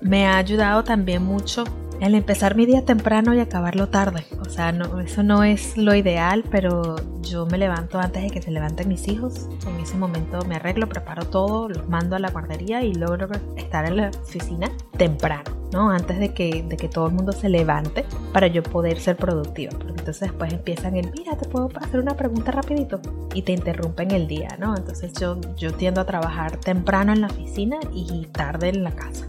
me 0.00 0.26
ha 0.26 0.36
ayudado 0.38 0.84
también 0.84 1.24
mucho 1.24 1.64
el 2.00 2.14
empezar 2.14 2.56
mi 2.56 2.66
día 2.66 2.84
temprano 2.84 3.34
y 3.34 3.40
acabarlo 3.40 3.88
tarde. 3.88 4.24
O 4.40 4.48
sea, 4.48 4.72
no, 4.72 5.00
eso 5.00 5.22
no 5.22 5.44
es 5.44 5.76
lo 5.76 5.94
ideal, 5.94 6.44
pero 6.50 6.96
yo 7.22 7.46
me 7.46 7.58
levanto 7.58 7.98
antes 7.98 8.22
de 8.22 8.30
que 8.30 8.42
se 8.42 8.50
levanten 8.50 8.88
mis 8.88 9.08
hijos. 9.08 9.48
En 9.66 9.80
ese 9.80 9.96
momento 9.96 10.44
me 10.46 10.56
arreglo, 10.56 10.88
preparo 10.88 11.24
todo, 11.24 11.68
los 11.68 11.88
mando 11.88 12.16
a 12.16 12.18
la 12.18 12.30
guardería 12.30 12.82
y 12.82 12.94
logro 12.94 13.28
estar 13.56 13.86
en 13.86 13.96
la 13.96 14.10
oficina 14.10 14.70
temprano, 14.96 15.50
¿no? 15.72 15.90
Antes 15.90 16.18
de 16.18 16.34
que, 16.34 16.62
de 16.62 16.76
que 16.76 16.88
todo 16.88 17.06
el 17.06 17.14
mundo 17.14 17.32
se 17.32 17.48
levante 17.48 18.04
para 18.32 18.46
yo 18.48 18.62
poder 18.62 18.98
ser 19.00 19.16
productiva. 19.16 19.72
Porque 19.72 20.00
entonces 20.00 20.30
después 20.30 20.52
empiezan 20.52 20.96
el, 20.96 21.10
mira, 21.12 21.36
te 21.36 21.48
puedo 21.48 21.68
hacer 21.80 22.00
una 22.00 22.16
pregunta 22.16 22.52
rapidito 22.52 23.00
y 23.34 23.42
te 23.42 23.52
interrumpen 23.52 24.10
el 24.10 24.28
día, 24.28 24.56
¿no? 24.58 24.76
Entonces 24.76 25.12
yo, 25.14 25.40
yo 25.56 25.72
tiendo 25.72 26.00
a 26.00 26.04
trabajar 26.04 26.56
temprano 26.56 27.12
en 27.12 27.20
la 27.20 27.28
oficina 27.28 27.78
y 27.92 28.26
tarde 28.26 28.68
en 28.68 28.84
la 28.84 28.92
casa. 28.92 29.26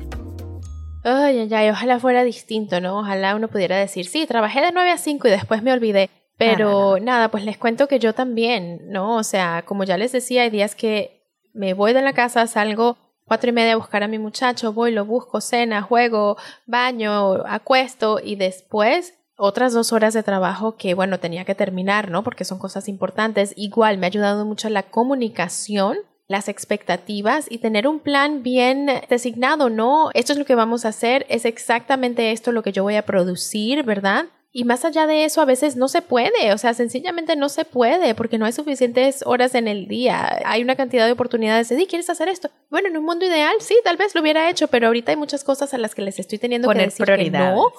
Ay, 1.04 1.40
ay, 1.40 1.54
ay, 1.54 1.70
ojalá 1.70 2.00
fuera 2.00 2.24
distinto, 2.24 2.80
¿no? 2.80 3.00
Ojalá 3.00 3.36
uno 3.36 3.50
pudiera 3.50 3.78
decir, 3.78 4.06
sí, 4.06 4.26
trabajé 4.26 4.62
de 4.62 4.72
9 4.72 4.92
a 4.92 4.98
5 4.98 5.28
y 5.28 5.32
después 5.32 5.62
me 5.62 5.74
olvidé. 5.74 6.10
Pero 6.38 6.98
nada, 7.00 7.30
pues 7.30 7.46
les 7.46 7.58
cuento 7.58 7.88
que 7.88 8.00
yo 8.00 8.14
también, 8.14 8.90
¿no? 8.90 9.18
O 9.18 9.24
sea, 9.24 9.64
como 9.66 9.84
ya 9.84 9.98
les 9.98 10.12
decía, 10.12 10.44
hay 10.44 10.50
días 10.50 10.76
que 10.76 11.24
me 11.54 11.74
voy 11.74 11.94
de 11.94 12.02
la 12.02 12.14
casa, 12.14 12.48
salgo 12.48 12.98
cuatro 13.26 13.50
y 13.50 13.54
media 13.54 13.74
a 13.74 13.78
buscar 13.78 14.04
a 14.04 14.08
mi 14.08 14.20
muchacho, 14.20 14.74
voy, 14.74 14.92
lo 14.92 15.06
busco, 15.06 15.42
cena, 15.42 15.82
juego, 15.82 16.38
baño, 16.66 17.44
acuesto 17.46 18.20
y 18.24 18.36
después 18.36 19.14
otras 19.38 19.74
dos 19.74 19.94
horas 19.94 20.14
de 20.14 20.24
trabajo 20.24 20.76
que, 20.76 20.94
bueno, 20.94 21.20
tenía 21.20 21.46
que 21.46 21.56
terminar, 21.56 22.10
¿no? 22.10 22.24
Porque 22.24 22.46
son 22.46 22.60
cosas 22.60 22.88
importantes. 22.88 23.54
Igual 23.56 23.98
me 23.98 24.06
ha 24.06 24.10
ayudado 24.10 24.46
mucho 24.46 24.70
la 24.70 24.84
comunicación 24.84 25.98
las 26.34 26.50
expectativas 26.50 27.46
y 27.48 27.60
tener 27.60 27.88
un 27.88 28.00
plan 28.00 28.42
bien 28.42 28.90
designado, 29.08 29.70
¿no? 29.70 30.10
Esto 30.16 30.34
es 30.34 30.40
lo 30.40 30.46
que 30.46 30.56
vamos 30.56 30.84
a 30.84 30.90
hacer, 30.90 31.28
es 31.30 31.46
exactamente 31.46 32.32
esto 32.32 32.52
lo 32.52 32.64
que 32.64 32.72
yo 32.72 32.82
voy 32.82 32.96
a 32.96 33.06
producir, 33.06 33.84
¿verdad? 33.84 34.26
Y 34.52 34.66
más 34.66 34.84
allá 34.84 35.06
de 35.06 35.26
eso, 35.26 35.42
a 35.42 35.46
veces 35.46 35.76
no 35.76 35.88
se 35.88 36.02
puede, 36.02 36.52
o 36.54 36.58
sea, 36.58 36.74
sencillamente 36.74 37.36
no 37.36 37.50
se 37.50 37.66
puede 37.66 38.16
porque 38.16 38.40
no 38.40 38.46
hay 38.46 38.52
suficientes 38.52 39.24
horas 39.26 39.54
en 39.54 39.68
el 39.68 39.88
día. 39.88 40.42
Hay 40.46 40.64
una 40.64 40.76
cantidad 40.76 41.06
de 41.06 41.12
oportunidades 41.12 41.70
de, 41.70 41.88
¿quieres 41.88 42.10
hacer 42.10 42.28
esto? 42.30 42.50
Bueno, 42.70 42.88
en 42.90 42.98
un 42.98 43.06
mundo 43.06 43.26
ideal, 43.26 43.54
sí, 43.60 43.76
tal 43.84 43.98
vez 43.98 44.16
lo 44.16 44.22
hubiera 44.22 44.50
hecho, 44.50 44.68
pero 44.68 44.88
ahorita 44.88 45.12
hay 45.12 45.18
muchas 45.18 45.44
cosas 45.44 45.74
a 45.74 45.78
las 45.78 45.94
que 45.94 46.02
les 46.02 46.18
estoy 46.18 46.40
teniendo 46.40 46.68
que 46.70 46.80
decir 46.80 47.06
que 47.06 47.30
no. 47.30 47.72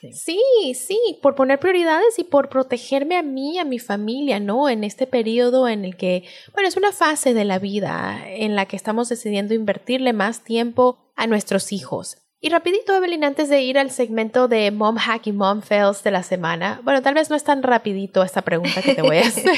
Sí. 0.00 0.74
sí, 0.74 1.18
por 1.22 1.34
poner 1.34 1.58
prioridades 1.58 2.18
y 2.18 2.24
por 2.24 2.48
protegerme 2.48 3.16
a 3.16 3.22
mí, 3.22 3.58
a 3.58 3.64
mi 3.64 3.78
familia, 3.78 4.40
¿no? 4.40 4.68
En 4.68 4.84
este 4.84 5.06
periodo 5.06 5.68
en 5.68 5.84
el 5.84 5.96
que, 5.96 6.24
bueno, 6.52 6.68
es 6.68 6.76
una 6.76 6.92
fase 6.92 7.34
de 7.34 7.44
la 7.44 7.58
vida 7.58 8.22
en 8.26 8.54
la 8.54 8.66
que 8.66 8.76
estamos 8.76 9.08
decidiendo 9.08 9.54
invertirle 9.54 10.12
más 10.12 10.44
tiempo 10.44 10.98
a 11.16 11.26
nuestros 11.26 11.72
hijos. 11.72 12.18
Y 12.38 12.50
rapidito, 12.50 12.94
Evelyn, 12.94 13.24
antes 13.24 13.48
de 13.48 13.62
ir 13.62 13.78
al 13.78 13.90
segmento 13.90 14.46
de 14.46 14.70
Mom 14.70 14.96
Hack 14.96 15.26
y 15.26 15.32
Mom 15.32 15.62
Fails 15.62 16.04
de 16.04 16.10
la 16.10 16.22
semana, 16.22 16.80
bueno, 16.84 17.02
tal 17.02 17.14
vez 17.14 17.30
no 17.30 17.36
es 17.36 17.44
tan 17.44 17.62
rapidito 17.62 18.22
esta 18.22 18.42
pregunta 18.42 18.82
que 18.82 18.94
te 18.94 19.02
voy 19.02 19.16
a 19.16 19.20
hacer. 19.26 19.54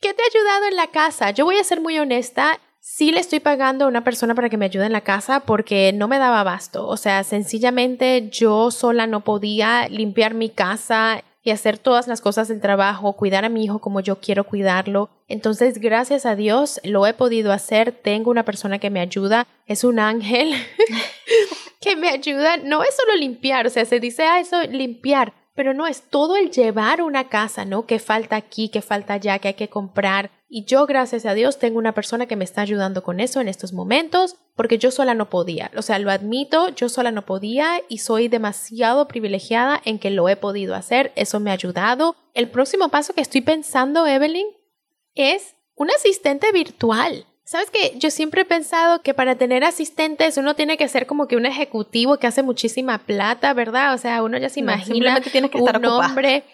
¿Qué 0.00 0.14
te 0.14 0.22
ha 0.22 0.26
ayudado 0.26 0.66
en 0.68 0.76
la 0.76 0.86
casa? 0.86 1.32
Yo 1.32 1.44
voy 1.44 1.56
a 1.56 1.64
ser 1.64 1.80
muy 1.80 1.98
honesta, 1.98 2.60
sí 2.90 3.12
le 3.12 3.20
estoy 3.20 3.38
pagando 3.38 3.84
a 3.84 3.88
una 3.88 4.02
persona 4.02 4.34
para 4.34 4.48
que 4.48 4.56
me 4.56 4.64
ayude 4.64 4.86
en 4.86 4.92
la 4.92 5.02
casa 5.02 5.40
porque 5.40 5.92
no 5.92 6.08
me 6.08 6.18
daba 6.18 6.40
abasto. 6.40 6.86
O 6.88 6.96
sea, 6.96 7.22
sencillamente 7.22 8.28
yo 8.30 8.70
sola 8.70 9.06
no 9.06 9.22
podía 9.22 9.88
limpiar 9.88 10.34
mi 10.34 10.48
casa 10.48 11.22
y 11.44 11.50
hacer 11.50 11.78
todas 11.78 12.08
las 12.08 12.20
cosas 12.20 12.48
del 12.48 12.60
trabajo, 12.60 13.12
cuidar 13.12 13.44
a 13.44 13.50
mi 13.50 13.62
hijo 13.62 13.78
como 13.78 14.00
yo 14.00 14.20
quiero 14.20 14.44
cuidarlo. 14.44 15.10
Entonces, 15.28 15.78
gracias 15.78 16.26
a 16.26 16.34
Dios, 16.34 16.80
lo 16.82 17.06
he 17.06 17.14
podido 17.14 17.52
hacer. 17.52 17.92
Tengo 17.92 18.30
una 18.30 18.44
persona 18.44 18.78
que 18.78 18.90
me 18.90 19.00
ayuda. 19.00 19.46
Es 19.66 19.84
un 19.84 19.98
ángel 20.00 20.54
que 21.80 21.94
me 21.94 22.08
ayuda. 22.08 22.56
No 22.56 22.82
es 22.82 22.96
solo 22.96 23.16
limpiar, 23.16 23.66
o 23.66 23.70
sea, 23.70 23.84
se 23.84 24.00
dice, 24.00 24.24
ah, 24.24 24.40
eso, 24.40 24.62
limpiar. 24.62 25.34
Pero 25.58 25.74
no 25.74 25.88
es 25.88 26.02
todo 26.02 26.36
el 26.36 26.52
llevar 26.52 27.02
una 27.02 27.28
casa, 27.28 27.64
¿no? 27.64 27.84
Que 27.84 27.98
falta 27.98 28.36
aquí, 28.36 28.68
que 28.68 28.80
falta 28.80 29.14
allá, 29.14 29.40
que 29.40 29.48
hay 29.48 29.54
que 29.54 29.68
comprar 29.68 30.30
y 30.50 30.64
yo, 30.64 30.86
gracias 30.86 31.26
a 31.26 31.34
Dios, 31.34 31.58
tengo 31.58 31.78
una 31.78 31.92
persona 31.92 32.24
que 32.24 32.36
me 32.36 32.44
está 32.44 32.62
ayudando 32.62 33.02
con 33.02 33.20
eso 33.20 33.42
en 33.42 33.48
estos 33.48 33.74
momentos, 33.74 34.36
porque 34.56 34.78
yo 34.78 34.90
sola 34.90 35.12
no 35.12 35.28
podía. 35.28 35.70
O 35.76 35.82
sea, 35.82 35.98
lo 35.98 36.10
admito, 36.10 36.70
yo 36.70 36.88
sola 36.88 37.10
no 37.12 37.26
podía 37.26 37.82
y 37.90 37.98
soy 37.98 38.28
demasiado 38.28 39.08
privilegiada 39.08 39.78
en 39.84 39.98
que 39.98 40.08
lo 40.08 40.26
he 40.30 40.36
podido 40.36 40.74
hacer. 40.74 41.12
Eso 41.16 41.38
me 41.38 41.50
ha 41.50 41.54
ayudado. 41.54 42.16
El 42.32 42.48
próximo 42.48 42.88
paso 42.88 43.12
que 43.12 43.20
estoy 43.20 43.42
pensando, 43.42 44.06
Evelyn, 44.06 44.46
es 45.14 45.54
un 45.74 45.90
asistente 45.90 46.50
virtual. 46.50 47.26
Sabes 47.48 47.70
que 47.70 47.94
yo 47.96 48.10
siempre 48.10 48.42
he 48.42 48.44
pensado 48.44 49.00
que 49.00 49.14
para 49.14 49.36
tener 49.36 49.64
asistentes 49.64 50.36
uno 50.36 50.54
tiene 50.54 50.76
que 50.76 50.86
ser 50.86 51.06
como 51.06 51.26
que 51.26 51.34
un 51.34 51.46
ejecutivo 51.46 52.18
que 52.18 52.26
hace 52.26 52.42
muchísima 52.42 52.98
plata, 52.98 53.54
¿verdad? 53.54 53.94
O 53.94 53.96
sea, 53.96 54.22
uno 54.22 54.36
ya 54.36 54.50
se 54.50 54.60
imagina 54.60 55.18
que 55.22 55.30
tiene 55.30 55.48
que 55.48 55.56
estar 55.56 55.78
un 55.78 55.86
hombre. 55.86 56.44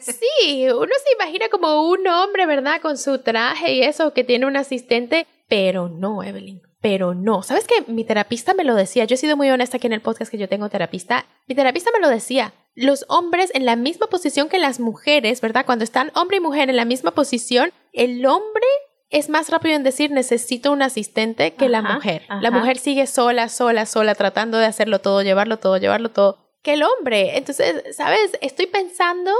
Sí, 0.00 0.68
uno 0.68 0.92
se 1.04 1.12
imagina 1.20 1.48
como 1.48 1.90
un 1.90 2.06
hombre, 2.06 2.46
¿verdad? 2.46 2.80
Con 2.80 2.96
su 2.96 3.18
traje 3.18 3.74
y 3.74 3.82
eso, 3.82 4.14
que 4.14 4.22
tiene 4.22 4.46
un 4.46 4.56
asistente, 4.56 5.26
pero 5.48 5.88
no, 5.88 6.22
Evelyn. 6.22 6.62
Pero 6.80 7.14
no, 7.14 7.42
¿sabes 7.42 7.66
qué? 7.66 7.90
Mi 7.90 8.04
terapista 8.04 8.54
me 8.54 8.62
lo 8.62 8.76
decía, 8.76 9.06
yo 9.06 9.14
he 9.14 9.18
sido 9.18 9.36
muy 9.36 9.50
honesta 9.50 9.78
aquí 9.78 9.88
en 9.88 9.92
el 9.92 10.02
podcast 10.02 10.30
que 10.30 10.38
yo 10.38 10.48
tengo 10.48 10.68
terapista, 10.68 11.26
mi 11.48 11.56
terapista 11.56 11.90
me 11.92 11.98
lo 11.98 12.08
decía, 12.08 12.54
los 12.76 13.04
hombres 13.08 13.50
en 13.52 13.64
la 13.64 13.74
misma 13.74 14.06
posición 14.06 14.48
que 14.48 14.60
las 14.60 14.78
mujeres, 14.78 15.40
¿verdad? 15.40 15.66
Cuando 15.66 15.82
están 15.82 16.12
hombre 16.14 16.36
y 16.36 16.40
mujer 16.40 16.70
en 16.70 16.76
la 16.76 16.84
misma 16.84 17.10
posición, 17.10 17.72
el 17.92 18.24
hombre 18.24 18.66
es 19.10 19.28
más 19.28 19.50
rápido 19.50 19.74
en 19.74 19.82
decir 19.82 20.12
necesito 20.12 20.72
un 20.72 20.82
asistente 20.82 21.54
que 21.54 21.68
la 21.68 21.82
mujer. 21.82 22.22
La 22.40 22.50
mujer 22.50 22.78
sigue 22.78 23.06
sola, 23.06 23.48
sola, 23.48 23.84
sola, 23.84 24.14
tratando 24.14 24.58
de 24.58 24.66
hacerlo 24.66 25.00
todo, 25.00 25.22
llevarlo 25.22 25.58
todo, 25.58 25.76
llevarlo 25.76 26.10
todo, 26.10 26.38
que 26.62 26.74
el 26.74 26.84
hombre. 26.84 27.36
Entonces, 27.36 27.82
¿sabes? 27.96 28.38
Estoy 28.40 28.66
pensando 28.66 29.32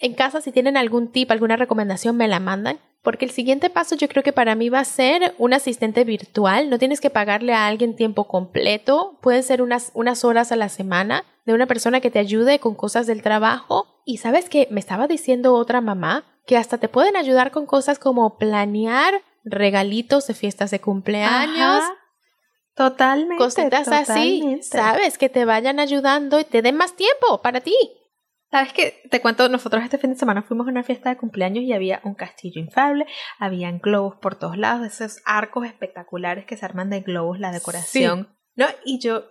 en 0.00 0.12
casa 0.12 0.42
si 0.42 0.52
tienen 0.52 0.76
algún 0.76 1.10
tip, 1.10 1.30
alguna 1.30 1.56
recomendación, 1.56 2.16
me 2.16 2.28
la 2.28 2.40
mandan. 2.40 2.78
Porque 3.02 3.24
el 3.24 3.30
siguiente 3.30 3.70
paso 3.70 3.94
yo 3.94 4.08
creo 4.08 4.24
que 4.24 4.32
para 4.32 4.56
mí 4.56 4.68
va 4.68 4.80
a 4.80 4.84
ser 4.84 5.34
un 5.38 5.54
asistente 5.54 6.02
virtual. 6.04 6.68
No 6.68 6.78
tienes 6.78 7.00
que 7.00 7.08
pagarle 7.08 7.54
a 7.54 7.68
alguien 7.68 7.94
tiempo 7.94 8.24
completo. 8.24 9.16
Pueden 9.22 9.44
ser 9.44 9.62
unas, 9.62 9.92
unas 9.94 10.24
horas 10.24 10.50
a 10.50 10.56
la 10.56 10.68
semana 10.68 11.24
de 11.44 11.54
una 11.54 11.66
persona 11.66 12.00
que 12.00 12.10
te 12.10 12.18
ayude 12.18 12.58
con 12.58 12.74
cosas 12.74 13.06
del 13.06 13.22
trabajo. 13.22 13.86
Y 14.04 14.18
sabes 14.18 14.48
que 14.48 14.66
me 14.72 14.80
estaba 14.80 15.06
diciendo 15.06 15.54
otra 15.54 15.80
mamá 15.80 16.24
que 16.46 16.56
hasta 16.56 16.78
te 16.78 16.88
pueden 16.88 17.16
ayudar 17.16 17.50
con 17.50 17.66
cosas 17.66 17.98
como 17.98 18.38
planear 18.38 19.14
regalitos 19.44 20.26
de 20.26 20.34
fiestas 20.34 20.70
de 20.70 20.80
cumpleaños. 20.80 21.82
totalmente. 22.74 23.42
Cositas 23.42 23.88
así, 23.88 24.60
¿sabes? 24.62 25.18
Que 25.18 25.28
te 25.28 25.44
vayan 25.44 25.80
ayudando 25.80 26.38
y 26.38 26.44
te 26.44 26.62
den 26.62 26.76
más 26.76 26.94
tiempo 26.94 27.42
para 27.42 27.60
ti. 27.60 27.76
¿Sabes 28.50 28.72
qué? 28.72 29.02
Te 29.10 29.20
cuento, 29.20 29.48
nosotros 29.48 29.82
este 29.82 29.98
fin 29.98 30.10
de 30.10 30.18
semana 30.18 30.42
fuimos 30.42 30.68
a 30.68 30.70
una 30.70 30.84
fiesta 30.84 31.10
de 31.10 31.16
cumpleaños 31.16 31.64
y 31.64 31.72
había 31.72 32.00
un 32.04 32.14
castillo 32.14 32.60
inflable, 32.60 33.06
habían 33.38 33.80
globos 33.80 34.16
por 34.16 34.36
todos 34.36 34.56
lados, 34.56 34.86
esos 34.86 35.20
arcos 35.24 35.66
espectaculares 35.66 36.46
que 36.46 36.56
se 36.56 36.64
arman 36.64 36.88
de 36.88 37.00
globos, 37.00 37.40
la 37.40 37.50
decoración. 37.50 38.36
¿No? 38.54 38.66
Y 38.84 39.00
yo 39.00 39.24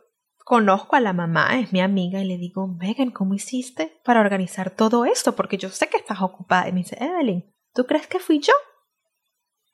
conozco 0.45 0.95
a 0.95 0.99
la 1.01 1.11
mamá, 1.11 1.59
es 1.59 1.73
mi 1.73 1.81
amiga, 1.81 2.21
y 2.21 2.25
le 2.25 2.37
digo, 2.37 2.67
Megan, 2.67 3.09
¿cómo 3.09 3.33
hiciste 3.33 3.99
para 4.05 4.21
organizar 4.21 4.69
todo 4.69 5.03
esto? 5.03 5.35
Porque 5.35 5.57
yo 5.57 5.69
sé 5.69 5.89
que 5.89 5.97
estás 5.97 6.21
ocupada. 6.21 6.69
Y 6.69 6.71
me 6.71 6.81
dice, 6.81 6.97
Evelyn, 7.01 7.51
¿tú 7.73 7.85
crees 7.85 8.07
que 8.07 8.19
fui 8.19 8.39
yo? 8.39 8.53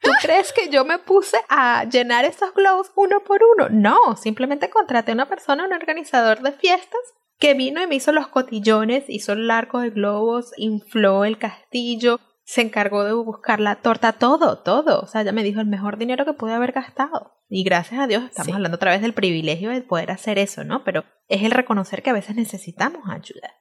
¿Tú 0.01 0.09
crees 0.21 0.51
que 0.53 0.69
yo 0.69 0.83
me 0.85 0.97
puse 0.97 1.37
a 1.49 1.83
llenar 1.83 2.25
esos 2.25 2.53
globos 2.55 2.91
uno 2.95 3.21
por 3.23 3.41
uno? 3.43 3.67
No, 3.69 4.15
simplemente 4.15 4.69
contraté 4.69 5.11
a 5.11 5.13
una 5.13 5.27
persona, 5.27 5.65
un 5.65 5.73
organizador 5.73 6.41
de 6.41 6.53
fiestas, 6.53 7.01
que 7.37 7.53
vino 7.53 7.83
y 7.83 7.87
me 7.87 7.95
hizo 7.95 8.13
los 8.13 8.27
cotillones, 8.27 9.03
hizo 9.09 9.33
el 9.33 9.51
arco 9.51 9.79
de 9.79 9.89
globos, 9.89 10.53
infló 10.55 11.25
el 11.25 11.37
castillo, 11.37 12.19
se 12.51 12.59
encargó 12.59 13.05
de 13.05 13.13
buscar 13.13 13.61
la 13.61 13.75
torta, 13.75 14.11
todo, 14.11 14.57
todo. 14.57 14.99
O 14.99 15.07
sea, 15.07 15.23
ya 15.23 15.31
me 15.31 15.41
dijo 15.41 15.61
el 15.61 15.67
mejor 15.67 15.97
dinero 15.97 16.25
que 16.25 16.33
pude 16.33 16.51
haber 16.51 16.73
gastado. 16.73 17.31
Y 17.47 17.63
gracias 17.63 18.01
a 18.01 18.07
Dios 18.07 18.25
estamos 18.25 18.53
hablando 18.53 18.75
otra 18.75 18.91
vez 18.91 19.01
del 19.01 19.13
privilegio 19.13 19.69
de 19.69 19.79
poder 19.81 20.11
hacer 20.11 20.37
eso, 20.37 20.65
¿no? 20.65 20.83
Pero 20.83 21.05
es 21.29 21.43
el 21.43 21.51
reconocer 21.51 22.03
que 22.03 22.09
a 22.09 22.13
veces 22.13 22.35
necesitamos 22.35 23.03
ayuda. 23.09 23.55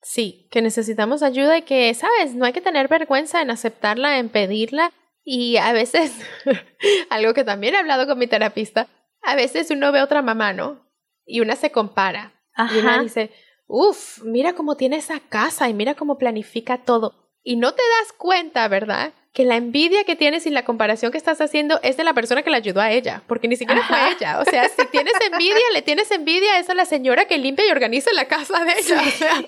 Sí, 0.00 0.48
que 0.50 0.60
necesitamos 0.60 1.22
ayuda 1.22 1.56
y 1.56 1.62
que, 1.62 1.94
sabes, 1.94 2.34
no 2.34 2.44
hay 2.44 2.52
que 2.52 2.60
tener 2.60 2.88
vergüenza 2.88 3.42
en 3.42 3.50
aceptarla, 3.52 4.18
en 4.18 4.28
pedirla. 4.28 4.90
Y 5.22 5.58
a 5.58 5.72
veces, 5.72 6.12
algo 7.10 7.34
que 7.34 7.44
también 7.44 7.74
he 7.74 7.78
hablado 7.78 8.08
con 8.08 8.18
mi 8.18 8.26
terapista, 8.26 8.88
a 9.22 9.36
veces 9.36 9.70
uno 9.70 9.92
ve 9.92 10.00
a 10.00 10.04
otra 10.04 10.20
mamá, 10.20 10.52
¿no? 10.52 10.84
Y 11.24 11.42
una 11.42 11.54
se 11.54 11.70
compara. 11.70 12.42
Y 12.74 12.78
una 12.78 13.00
dice, 13.00 13.30
uff, 13.68 14.20
mira 14.24 14.54
cómo 14.54 14.76
tiene 14.76 14.96
esa 14.96 15.20
casa 15.20 15.68
y 15.68 15.74
mira 15.74 15.94
cómo 15.94 16.18
planifica 16.18 16.78
todo. 16.78 17.21
Y 17.42 17.56
no 17.56 17.72
te 17.72 17.82
das 18.00 18.12
cuenta, 18.12 18.68
¿verdad? 18.68 19.12
Que 19.32 19.44
la 19.44 19.56
envidia 19.56 20.04
que 20.04 20.14
tienes 20.14 20.46
y 20.46 20.50
la 20.50 20.64
comparación 20.64 21.10
que 21.10 21.18
estás 21.18 21.40
haciendo 21.40 21.80
es 21.82 21.96
de 21.96 22.04
la 22.04 22.12
persona 22.12 22.42
que 22.42 22.50
la 22.50 22.58
ayudó 22.58 22.80
a 22.80 22.92
ella, 22.92 23.22
porque 23.26 23.48
ni 23.48 23.56
siquiera 23.56 23.82
fue 23.82 23.96
ella. 24.12 24.40
O 24.40 24.44
sea, 24.44 24.68
si 24.68 24.86
tienes 24.86 25.14
envidia, 25.30 25.64
le 25.72 25.82
tienes 25.82 26.10
envidia 26.10 26.58
es 26.58 26.68
a 26.68 26.74
la 26.74 26.84
señora 26.84 27.24
que 27.24 27.38
limpia 27.38 27.66
y 27.66 27.70
organiza 27.70 28.12
la 28.12 28.26
casa 28.26 28.64
de 28.64 28.72
ella. 28.78 29.02
O 29.06 29.10
sea, 29.10 29.42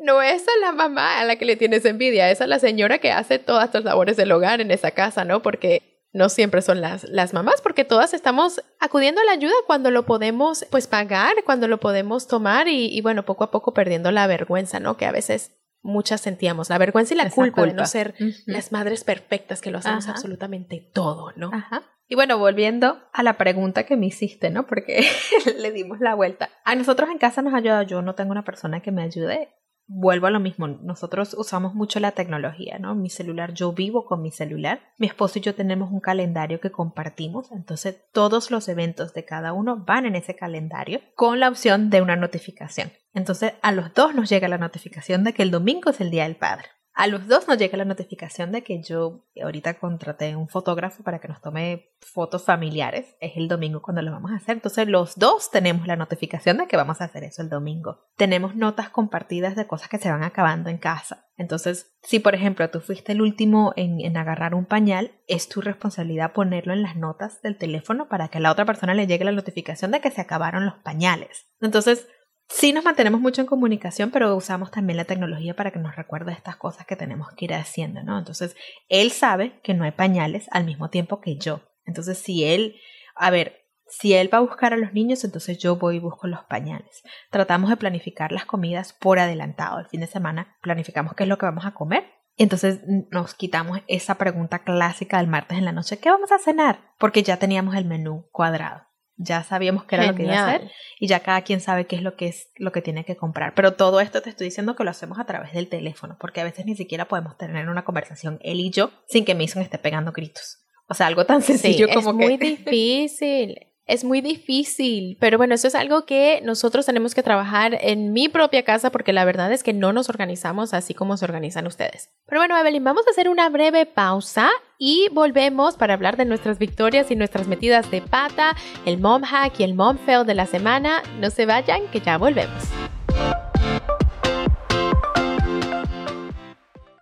no 0.00 0.20
es 0.20 0.42
a 0.48 0.60
la 0.60 0.72
mamá 0.72 1.20
a 1.20 1.24
la 1.24 1.36
que 1.36 1.44
le 1.44 1.56
tienes 1.56 1.84
envidia, 1.84 2.30
es 2.30 2.40
a 2.40 2.46
la 2.46 2.58
señora 2.58 2.98
que 2.98 3.12
hace 3.12 3.38
todas 3.38 3.72
las 3.72 3.84
labores 3.84 4.16
del 4.16 4.32
hogar 4.32 4.60
en 4.60 4.70
esa 4.70 4.90
casa, 4.90 5.24
¿no? 5.24 5.40
Porque 5.42 5.94
no 6.14 6.28
siempre 6.28 6.62
son 6.62 6.80
las, 6.80 7.04
las 7.04 7.34
mamás, 7.34 7.60
porque 7.60 7.84
todas 7.84 8.14
estamos 8.14 8.62
acudiendo 8.78 9.20
a 9.20 9.24
la 9.24 9.32
ayuda 9.32 9.54
cuando 9.66 9.90
lo 9.90 10.06
podemos 10.06 10.64
pues 10.70 10.86
pagar, 10.86 11.34
cuando 11.44 11.66
lo 11.66 11.80
podemos 11.80 12.28
tomar 12.28 12.68
y, 12.68 13.00
bueno, 13.00 13.24
poco 13.24 13.44
a 13.44 13.50
poco 13.50 13.74
perdiendo 13.74 14.12
la 14.12 14.28
vergüenza, 14.28 14.78
¿no? 14.78 14.96
Que 14.96 15.06
a 15.06 15.12
veces 15.12 15.50
muchas 15.84 16.22
sentíamos, 16.22 16.70
la 16.70 16.78
vergüenza 16.78 17.14
y 17.14 17.18
la 17.18 17.30
culpa, 17.30 17.64
de 17.64 17.74
no 17.74 17.86
ser 17.86 18.14
las 18.46 18.72
madres 18.72 19.04
perfectas 19.04 19.60
que 19.60 19.70
lo 19.70 19.78
hacemos 19.78 20.08
absolutamente 20.08 20.90
todo, 20.92 21.32
¿no? 21.36 21.50
Ajá. 21.52 21.82
Y 22.08 22.16
bueno, 22.16 22.38
volviendo 22.38 22.98
a 23.12 23.22
la 23.22 23.38
pregunta 23.38 23.84
que 23.84 23.96
me 23.96 24.06
hiciste, 24.06 24.50
¿no? 24.50 24.66
Porque 24.66 25.06
le 25.58 25.70
dimos 25.72 26.00
la 26.00 26.14
vuelta. 26.14 26.50
A 26.64 26.74
nosotros 26.74 27.08
en 27.10 27.18
casa 27.18 27.42
nos 27.42 27.54
ayuda, 27.54 27.82
yo 27.84 28.02
no 28.02 28.14
tengo 28.14 28.32
una 28.32 28.44
persona 28.44 28.80
que 28.80 28.92
me 28.92 29.02
ayude 29.02 29.54
vuelvo 29.86 30.26
a 30.26 30.30
lo 30.30 30.40
mismo, 30.40 30.66
nosotros 30.66 31.34
usamos 31.34 31.74
mucho 31.74 32.00
la 32.00 32.12
tecnología, 32.12 32.78
¿no? 32.78 32.94
Mi 32.94 33.10
celular, 33.10 33.52
yo 33.52 33.72
vivo 33.72 34.06
con 34.06 34.22
mi 34.22 34.30
celular, 34.30 34.80
mi 34.98 35.06
esposo 35.06 35.38
y 35.38 35.42
yo 35.42 35.54
tenemos 35.54 35.90
un 35.90 36.00
calendario 36.00 36.60
que 36.60 36.70
compartimos, 36.70 37.52
entonces 37.52 37.96
todos 38.12 38.50
los 38.50 38.68
eventos 38.68 39.12
de 39.14 39.24
cada 39.24 39.52
uno 39.52 39.84
van 39.84 40.06
en 40.06 40.16
ese 40.16 40.34
calendario 40.34 41.00
con 41.14 41.40
la 41.40 41.48
opción 41.48 41.90
de 41.90 42.02
una 42.02 42.16
notificación. 42.16 42.92
Entonces 43.12 43.54
a 43.62 43.72
los 43.72 43.92
dos 43.94 44.14
nos 44.14 44.28
llega 44.28 44.48
la 44.48 44.58
notificación 44.58 45.24
de 45.24 45.34
que 45.34 45.42
el 45.42 45.50
domingo 45.50 45.90
es 45.90 46.00
el 46.00 46.10
Día 46.10 46.24
del 46.24 46.36
Padre. 46.36 46.66
A 46.94 47.08
los 47.08 47.26
dos 47.26 47.48
nos 47.48 47.58
llega 47.58 47.76
la 47.76 47.84
notificación 47.84 48.52
de 48.52 48.62
que 48.62 48.80
yo 48.80 49.26
ahorita 49.42 49.80
contraté 49.80 50.36
un 50.36 50.48
fotógrafo 50.48 51.02
para 51.02 51.18
que 51.18 51.26
nos 51.26 51.40
tome 51.40 51.90
fotos 52.00 52.44
familiares. 52.44 53.16
Es 53.20 53.36
el 53.36 53.48
domingo 53.48 53.82
cuando 53.82 54.00
lo 54.00 54.12
vamos 54.12 54.30
a 54.30 54.36
hacer. 54.36 54.54
Entonces 54.54 54.86
los 54.86 55.18
dos 55.18 55.50
tenemos 55.50 55.88
la 55.88 55.96
notificación 55.96 56.58
de 56.58 56.68
que 56.68 56.76
vamos 56.76 57.00
a 57.00 57.06
hacer 57.06 57.24
eso 57.24 57.42
el 57.42 57.48
domingo. 57.48 58.06
Tenemos 58.16 58.54
notas 58.54 58.90
compartidas 58.90 59.56
de 59.56 59.66
cosas 59.66 59.88
que 59.88 59.98
se 59.98 60.08
van 60.08 60.22
acabando 60.22 60.70
en 60.70 60.78
casa. 60.78 61.26
Entonces, 61.36 61.96
si 62.02 62.20
por 62.20 62.36
ejemplo 62.36 62.70
tú 62.70 62.80
fuiste 62.80 63.10
el 63.10 63.22
último 63.22 63.72
en, 63.74 64.00
en 64.00 64.16
agarrar 64.16 64.54
un 64.54 64.64
pañal, 64.64 65.10
es 65.26 65.48
tu 65.48 65.60
responsabilidad 65.60 66.32
ponerlo 66.32 66.72
en 66.72 66.82
las 66.82 66.94
notas 66.94 67.42
del 67.42 67.58
teléfono 67.58 68.08
para 68.08 68.28
que 68.28 68.38
a 68.38 68.40
la 68.40 68.52
otra 68.52 68.66
persona 68.66 68.94
le 68.94 69.08
llegue 69.08 69.24
la 69.24 69.32
notificación 69.32 69.90
de 69.90 70.00
que 70.00 70.12
se 70.12 70.20
acabaron 70.20 70.64
los 70.64 70.76
pañales. 70.76 71.48
Entonces, 71.60 72.06
Sí 72.48 72.72
nos 72.72 72.84
mantenemos 72.84 73.20
mucho 73.20 73.40
en 73.40 73.46
comunicación, 73.46 74.10
pero 74.10 74.36
usamos 74.36 74.70
también 74.70 74.96
la 74.96 75.04
tecnología 75.04 75.56
para 75.56 75.70
que 75.70 75.78
nos 75.78 75.96
recuerde 75.96 76.32
estas 76.32 76.56
cosas 76.56 76.86
que 76.86 76.96
tenemos 76.96 77.28
que 77.36 77.46
ir 77.46 77.54
haciendo, 77.54 78.02
¿no? 78.02 78.18
Entonces, 78.18 78.54
él 78.88 79.10
sabe 79.10 79.60
que 79.62 79.74
no 79.74 79.84
hay 79.84 79.92
pañales 79.92 80.46
al 80.50 80.64
mismo 80.64 80.90
tiempo 80.90 81.20
que 81.20 81.36
yo. 81.36 81.62
Entonces, 81.86 82.18
si 82.18 82.44
él, 82.44 82.76
a 83.16 83.30
ver, 83.30 83.64
si 83.86 84.14
él 84.14 84.32
va 84.32 84.38
a 84.38 84.42
buscar 84.42 84.72
a 84.72 84.76
los 84.76 84.92
niños, 84.92 85.24
entonces 85.24 85.58
yo 85.58 85.76
voy 85.76 85.96
y 85.96 86.00
busco 86.00 86.26
los 86.26 86.44
pañales. 86.44 87.02
Tratamos 87.30 87.70
de 87.70 87.76
planificar 87.76 88.32
las 88.32 88.44
comidas 88.44 88.92
por 88.92 89.18
adelantado. 89.18 89.78
El 89.78 89.86
fin 89.86 90.00
de 90.00 90.06
semana 90.06 90.56
planificamos 90.60 91.14
qué 91.14 91.24
es 91.24 91.28
lo 91.28 91.38
que 91.38 91.46
vamos 91.46 91.66
a 91.66 91.74
comer. 91.74 92.04
Entonces 92.36 92.80
nos 93.10 93.34
quitamos 93.34 93.80
esa 93.86 94.16
pregunta 94.16 94.60
clásica 94.60 95.18
del 95.18 95.28
martes 95.28 95.56
en 95.56 95.64
la 95.64 95.72
noche, 95.72 95.98
¿qué 95.98 96.10
vamos 96.10 96.32
a 96.32 96.38
cenar? 96.38 96.80
Porque 96.98 97.22
ya 97.22 97.36
teníamos 97.36 97.76
el 97.76 97.84
menú 97.84 98.26
cuadrado 98.32 98.82
ya 99.16 99.42
sabíamos 99.44 99.84
qué 99.84 99.96
era 99.96 100.06
lo 100.06 100.14
que 100.14 100.24
iba 100.24 100.34
a 100.34 100.46
hacer 100.46 100.70
y 100.98 101.06
ya 101.06 101.20
cada 101.20 101.42
quien 101.42 101.60
sabe 101.60 101.86
qué 101.86 101.96
es 101.96 102.02
lo 102.02 102.16
que 102.16 102.26
es 102.26 102.50
lo 102.56 102.72
que 102.72 102.82
tiene 102.82 103.04
que 103.04 103.16
comprar. 103.16 103.54
Pero 103.54 103.74
todo 103.74 104.00
esto 104.00 104.22
te 104.22 104.30
estoy 104.30 104.46
diciendo 104.46 104.76
que 104.76 104.84
lo 104.84 104.90
hacemos 104.90 105.18
a 105.18 105.24
través 105.24 105.52
del 105.52 105.68
teléfono, 105.68 106.16
porque 106.18 106.40
a 106.40 106.44
veces 106.44 106.66
ni 106.66 106.74
siquiera 106.74 107.06
podemos 107.06 107.36
tener 107.36 107.68
una 107.68 107.84
conversación 107.84 108.38
él 108.42 108.60
y 108.60 108.70
yo 108.70 108.90
sin 109.06 109.24
que 109.24 109.34
Mason 109.34 109.62
esté 109.62 109.78
pegando 109.78 110.12
gritos. 110.12 110.58
O 110.88 110.94
sea, 110.94 111.06
algo 111.06 111.24
tan 111.24 111.42
sencillo 111.42 111.88
como 111.92 112.10
es 112.10 112.16
muy 112.16 112.36
difícil. 112.36 113.73
Es 113.86 114.02
muy 114.02 114.22
difícil, 114.22 115.18
pero 115.20 115.36
bueno, 115.36 115.54
eso 115.54 115.68
es 115.68 115.74
algo 115.74 116.06
que 116.06 116.40
nosotros 116.42 116.86
tenemos 116.86 117.14
que 117.14 117.22
trabajar 117.22 117.76
en 117.82 118.14
mi 118.14 118.30
propia 118.30 118.64
casa 118.64 118.90
porque 118.90 119.12
la 119.12 119.26
verdad 119.26 119.52
es 119.52 119.62
que 119.62 119.74
no 119.74 119.92
nos 119.92 120.08
organizamos 120.08 120.72
así 120.72 120.94
como 120.94 121.18
se 121.18 121.26
organizan 121.26 121.66
ustedes. 121.66 122.08
Pero 122.24 122.40
bueno, 122.40 122.58
Evelyn, 122.58 122.82
vamos 122.82 123.06
a 123.06 123.10
hacer 123.10 123.28
una 123.28 123.50
breve 123.50 123.84
pausa 123.84 124.48
y 124.78 125.08
volvemos 125.12 125.76
para 125.76 125.92
hablar 125.92 126.16
de 126.16 126.24
nuestras 126.24 126.58
victorias 126.58 127.10
y 127.10 127.14
nuestras 127.14 127.46
metidas 127.46 127.90
de 127.90 128.00
pata, 128.00 128.56
el 128.86 128.96
mom 128.96 129.20
hack 129.20 129.60
y 129.60 129.64
el 129.64 129.74
mom 129.74 129.98
fail 129.98 130.24
de 130.24 130.34
la 130.34 130.46
semana. 130.46 131.02
No 131.20 131.28
se 131.28 131.44
vayan, 131.44 131.86
que 131.88 132.00
ya 132.00 132.16
volvemos. 132.16 132.64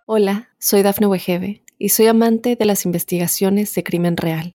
Hola, 0.07 0.49
soy 0.59 0.83
Dafne 0.83 1.07
Wegebe 1.07 1.63
y 1.79 1.91
soy 1.91 2.09
amante 2.09 2.57
de 2.57 2.65
las 2.65 2.85
investigaciones 2.87 3.73
de 3.73 3.85
crimen 3.85 4.17
real. 4.17 4.57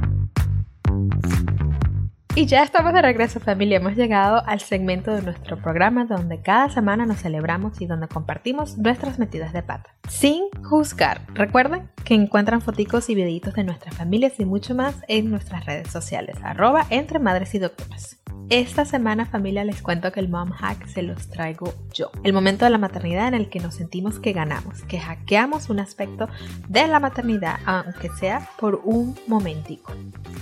Y 2.33 2.45
ya 2.45 2.63
estamos 2.63 2.93
de 2.93 3.01
regreso 3.01 3.41
familia, 3.41 3.75
hemos 3.75 3.97
llegado 3.97 4.41
al 4.45 4.61
segmento 4.61 5.13
de 5.13 5.21
nuestro 5.21 5.57
programa 5.57 6.05
donde 6.05 6.41
cada 6.41 6.69
semana 6.69 7.05
nos 7.05 7.19
celebramos 7.19 7.81
y 7.81 7.87
donde 7.87 8.07
compartimos 8.07 8.77
nuestras 8.77 9.19
metidas 9.19 9.51
de 9.51 9.63
pata. 9.63 9.93
Sin 10.07 10.45
juzgar. 10.63 11.27
Recuerden 11.33 11.89
que 12.05 12.13
encuentran 12.13 12.61
foticos 12.61 13.09
y 13.09 13.15
videitos 13.15 13.53
de 13.55 13.65
nuestras 13.65 13.95
familias 13.95 14.39
y 14.39 14.45
mucho 14.45 14.73
más 14.73 14.95
en 15.09 15.29
nuestras 15.29 15.65
redes 15.65 15.89
sociales, 15.89 16.37
arroba 16.41 16.87
entre 16.89 17.19
madres 17.19 17.53
y 17.53 17.59
doctoras. 17.59 18.21
Esta 18.51 18.83
semana 18.83 19.25
familia 19.25 19.63
les 19.63 19.81
cuento 19.81 20.11
que 20.11 20.19
el 20.19 20.27
mom 20.27 20.51
hack 20.51 20.85
se 20.87 21.03
los 21.03 21.29
traigo 21.29 21.73
yo. 21.93 22.11
El 22.25 22.33
momento 22.33 22.65
de 22.65 22.71
la 22.71 22.77
maternidad 22.77 23.29
en 23.29 23.33
el 23.33 23.49
que 23.49 23.61
nos 23.61 23.75
sentimos 23.75 24.19
que 24.19 24.33
ganamos, 24.33 24.81
que 24.89 24.99
hackeamos 24.99 25.69
un 25.69 25.79
aspecto 25.79 26.27
de 26.67 26.85
la 26.87 26.99
maternidad, 26.99 27.59
aunque 27.65 28.09
sea 28.09 28.49
por 28.59 28.81
un 28.83 29.17
momentico. 29.25 29.93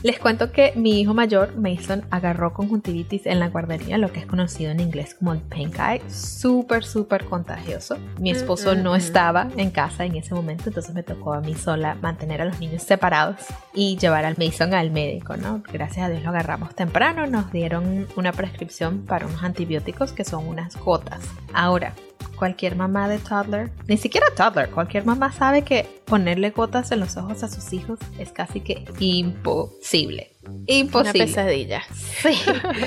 Les 0.02 0.18
cuento 0.18 0.52
que 0.52 0.74
mi 0.76 1.00
hijo 1.00 1.14
mayor, 1.14 1.56
Mason, 1.80 2.06
agarró 2.12 2.54
conjuntivitis 2.54 3.26
en 3.26 3.40
la 3.40 3.50
guardería, 3.50 3.98
lo 3.98 4.12
que 4.12 4.20
es 4.20 4.26
conocido 4.26 4.72
en 4.72 4.80
inglés 4.80 5.16
como 5.16 5.34
el 5.34 5.40
pink 5.40 5.78
eye, 5.80 6.02
súper, 6.10 6.84
súper 6.84 7.26
contagioso. 7.26 7.98
Mi 8.20 8.32
esposo 8.32 8.76
no 8.76 8.96
estaba 8.96 9.48
en 9.58 9.72
casa 9.72 10.06
en 10.06 10.16
ese 10.16 10.34
momento, 10.34 10.66
entonces 10.68 10.94
me 10.94 11.04
tocó 11.04 11.34
a 11.34 11.42
mí 11.42 11.56
sola 11.56 11.96
mantener 12.02 12.42
a 12.42 12.46
los 12.46 12.60
niños 12.60 12.84
separados 12.84 13.38
y 13.74 13.98
llevar 13.98 14.26
al 14.26 14.36
Mason 14.38 14.74
al 14.74 14.92
médico, 14.92 15.38
¿no? 15.38 15.64
Gracias 15.72 16.06
a 16.06 16.10
Dios 16.10 16.24
lo 16.24 16.30
agarramos 16.30 16.76
temprano, 16.76 17.28
nos 17.28 17.52
dieron 17.52 18.08
una 18.16 18.32
prescripción 18.32 19.06
para 19.06 19.26
unos 19.26 19.44
antibióticos 19.44 20.12
que 20.12 20.24
son 20.24 20.48
unas 20.48 20.76
gotas. 20.78 21.22
Ahora, 21.54 21.94
cualquier 22.38 22.76
mamá 22.76 23.08
de 23.08 23.20
toddler, 23.20 23.72
ni 23.88 23.98
siquiera 23.98 24.28
toddler, 24.36 24.70
cualquier 24.70 25.06
mamá 25.06 25.32
sabe 25.32 25.64
que 25.64 26.02
ponerle 26.06 26.52
gotas 26.52 26.92
en 26.92 27.02
los 27.02 27.18
ojos 27.18 27.44
a 27.44 27.50
sus 27.50 27.74
hijos 27.74 28.00
es 28.18 28.32
casi 28.32 28.62
que 28.62 28.86
imposible. 29.00 30.36
Imposible. 30.66 31.12
Una 31.12 31.14
pesadilla. 31.14 31.82
Sí. 31.92 32.40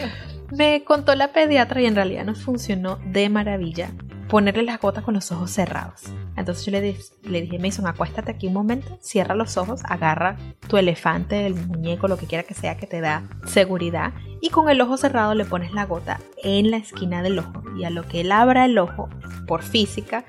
Me 0.51 0.85
contó 0.85 1.15
la 1.15 1.33
pediatra 1.33 1.81
y 1.81 1.87
en 1.87 1.95
realidad 1.95 2.25
nos 2.25 2.43
funcionó 2.43 2.99
de 3.07 3.29
maravilla 3.31 3.91
ponerle 4.33 4.63
las 4.63 4.81
gotas 4.81 5.05
con 5.05 5.13
los 5.13 5.31
ojos 5.31 5.51
cerrados. 5.51 6.05
Entonces 6.39 6.65
yo 6.65 6.73
le, 6.73 6.97
le 7.25 7.43
dije, 7.43 7.59
Mason, 7.59 7.87
acuéstate 7.87 8.31
aquí 8.31 8.47
un 8.47 8.55
momento, 8.55 8.99
cierra 9.03 9.35
los 9.35 9.59
ojos, 9.59 9.83
agarra 9.85 10.39
tu 10.69 10.79
elefante, 10.79 11.45
el 11.45 11.55
muñeco, 11.55 12.09
lo 12.09 12.17
que 12.17 12.25
quiera 12.25 12.43
que 12.43 12.55
sea 12.55 12.79
que 12.79 12.87
te 12.87 13.03
da 13.03 13.25
seguridad 13.45 14.15
y 14.41 14.49
con 14.49 14.71
el 14.71 14.81
ojo 14.81 14.97
cerrado 14.97 15.35
le 15.35 15.45
pones 15.45 15.75
la 15.75 15.85
gota 15.85 16.19
en 16.43 16.71
la 16.71 16.79
esquina 16.79 17.23
del 17.23 17.41
ojo 17.41 17.63
y 17.77 17.85
a 17.85 17.91
lo 17.91 18.09
que 18.09 18.23
él 18.23 18.33
abra 18.33 18.65
el 18.65 18.79
ojo 18.79 19.11
por 19.47 19.63
física 19.63 20.25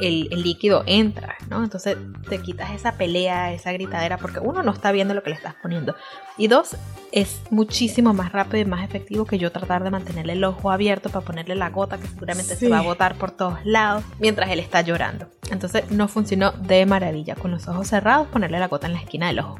el, 0.00 0.28
líquido 0.42 0.82
entra, 0.86 1.36
¿no? 1.48 1.62
Entonces 1.62 1.96
te 2.28 2.40
quitas 2.40 2.70
esa 2.72 2.92
pelea, 2.92 3.52
esa 3.52 3.72
gritadera, 3.72 4.18
porque 4.18 4.40
uno 4.40 4.62
no 4.62 4.72
está 4.72 4.92
viendo 4.92 5.14
lo 5.14 5.22
que 5.22 5.30
le 5.30 5.36
estás 5.36 5.54
poniendo. 5.60 5.94
Y 6.36 6.48
dos, 6.48 6.76
es 7.10 7.40
muchísimo 7.50 8.14
más 8.14 8.32
rápido 8.32 8.58
y 8.58 8.64
más 8.64 8.84
efectivo 8.84 9.24
que 9.24 9.38
yo 9.38 9.50
tratar 9.50 9.82
de 9.82 9.90
mantenerle 9.90 10.34
el 10.34 10.44
ojo 10.44 10.70
abierto 10.70 11.10
para 11.10 11.24
ponerle 11.24 11.54
la 11.54 11.70
gota 11.70 11.98
que 11.98 12.06
seguramente 12.06 12.54
se 12.54 12.68
va 12.68 12.78
a 12.78 12.82
botar 12.82 13.16
por 13.16 13.30
todos 13.30 13.58
lados 13.64 14.04
mientras 14.18 14.50
él 14.50 14.60
está 14.60 14.82
llorando. 14.82 15.26
Entonces 15.50 15.90
no 15.90 16.08
funcionó 16.08 16.52
de 16.52 16.86
maravilla. 16.86 17.34
Con 17.34 17.50
los 17.50 17.66
ojos 17.68 17.88
cerrados, 17.88 18.28
ponerle 18.28 18.58
la 18.58 18.68
gota 18.68 18.86
en 18.86 18.92
la 18.92 19.00
esquina 19.00 19.28
del 19.28 19.40
ojo. 19.40 19.58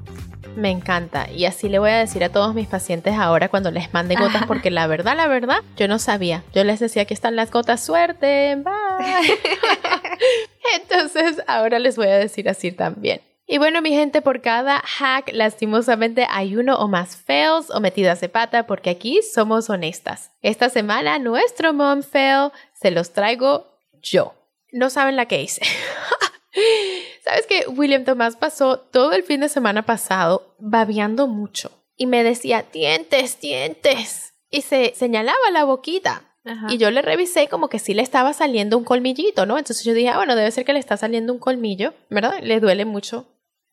Me 0.57 0.70
encanta. 0.70 1.31
Y 1.31 1.44
así 1.44 1.68
le 1.68 1.79
voy 1.79 1.90
a 1.90 1.98
decir 1.98 2.24
a 2.24 2.31
todos 2.31 2.55
mis 2.55 2.66
pacientes 2.66 3.14
ahora 3.14 3.48
cuando 3.48 3.70
les 3.70 3.92
mande 3.94 4.16
gotas, 4.16 4.44
porque 4.48 4.70
la 4.70 4.87
verdad, 4.87 5.16
la 5.16 5.29
verdad, 5.29 5.59
yo 5.77 5.88
no 5.88 5.98
sabía. 5.98 6.42
Yo 6.53 6.64
les 6.64 6.81
decía, 6.81 7.03
aquí 7.03 7.14
están 7.14 7.37
las 7.37 7.51
gotas, 7.51 7.85
suerte, 7.85 8.57
bye. 8.57 8.64
Entonces, 10.75 11.43
ahora 11.47 11.79
les 11.79 11.97
voy 11.97 12.09
a 12.09 12.19
decir 12.19 12.49
así 12.49 12.73
también. 12.73 13.21
Y 13.51 13.57
bueno, 13.57 13.81
mi 13.81 13.91
gente, 13.91 14.21
por 14.21 14.43
cada 14.43 14.81
hack, 14.81 15.31
lastimosamente 15.33 16.27
hay 16.29 16.55
uno 16.57 16.79
o 16.79 16.87
más 16.87 17.17
fails 17.17 17.71
o 17.71 17.81
metidas 17.81 18.21
de 18.21 18.29
pata, 18.29 18.67
porque 18.67 18.91
aquí 18.91 19.23
somos 19.23 19.71
honestas. 19.71 20.33
Esta 20.43 20.69
semana, 20.69 21.19
nuestro 21.19 21.73
mom 21.73 22.03
fail 22.03 22.51
se 22.75 22.91
los 22.91 23.14
traigo 23.14 23.67
yo. 24.03 24.35
No 24.71 24.91
saben 24.91 25.17
la 25.17 25.25
que 25.27 25.41
hice. 25.41 25.62
Sabes 27.25 27.47
que 27.47 27.64
William 27.69 28.05
Tomás 28.05 28.37
pasó 28.37 28.79
todo 28.79 29.12
el 29.12 29.23
fin 29.23 29.41
de 29.41 29.49
semana 29.49 29.83
pasado 29.87 30.55
babeando 30.59 31.27
mucho. 31.27 31.73
y 31.97 32.07
me 32.07 32.23
decía, 32.23 32.64
dientes, 32.73 33.41
dientes. 33.41 34.35
Y 34.51 34.62
se 34.62 34.93
señalaba 34.95 35.51
la 35.53 35.64
boquita. 35.64 36.28
Y 36.68 36.78
yo 36.78 36.90
le 36.90 37.02
revisé 37.02 37.48
como 37.48 37.68
que 37.68 37.78
sí 37.78 37.94
le 37.94 38.02
estaba 38.02 38.32
saliendo 38.32 38.78
un 38.78 38.84
colmillito, 38.84 39.46
¿no? 39.46 39.58
Entonces 39.58 39.84
yo 39.84 39.94
dije, 39.94 40.08
ah, 40.08 40.16
bueno, 40.16 40.37
debe 40.37 40.50
ser 40.50 40.64
que 40.64 40.72
le 40.72 40.78
está 40.78 40.96
saliendo 40.96 41.32
un 41.32 41.38
colmillo, 41.38 41.94
¿verdad? 42.11 42.40
Le 42.42 42.61
duele 42.61 42.84
mucho 42.84 43.26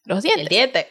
los 0.05 0.21
dientes. 0.23 0.43
El 0.43 0.49
diente. 0.49 0.87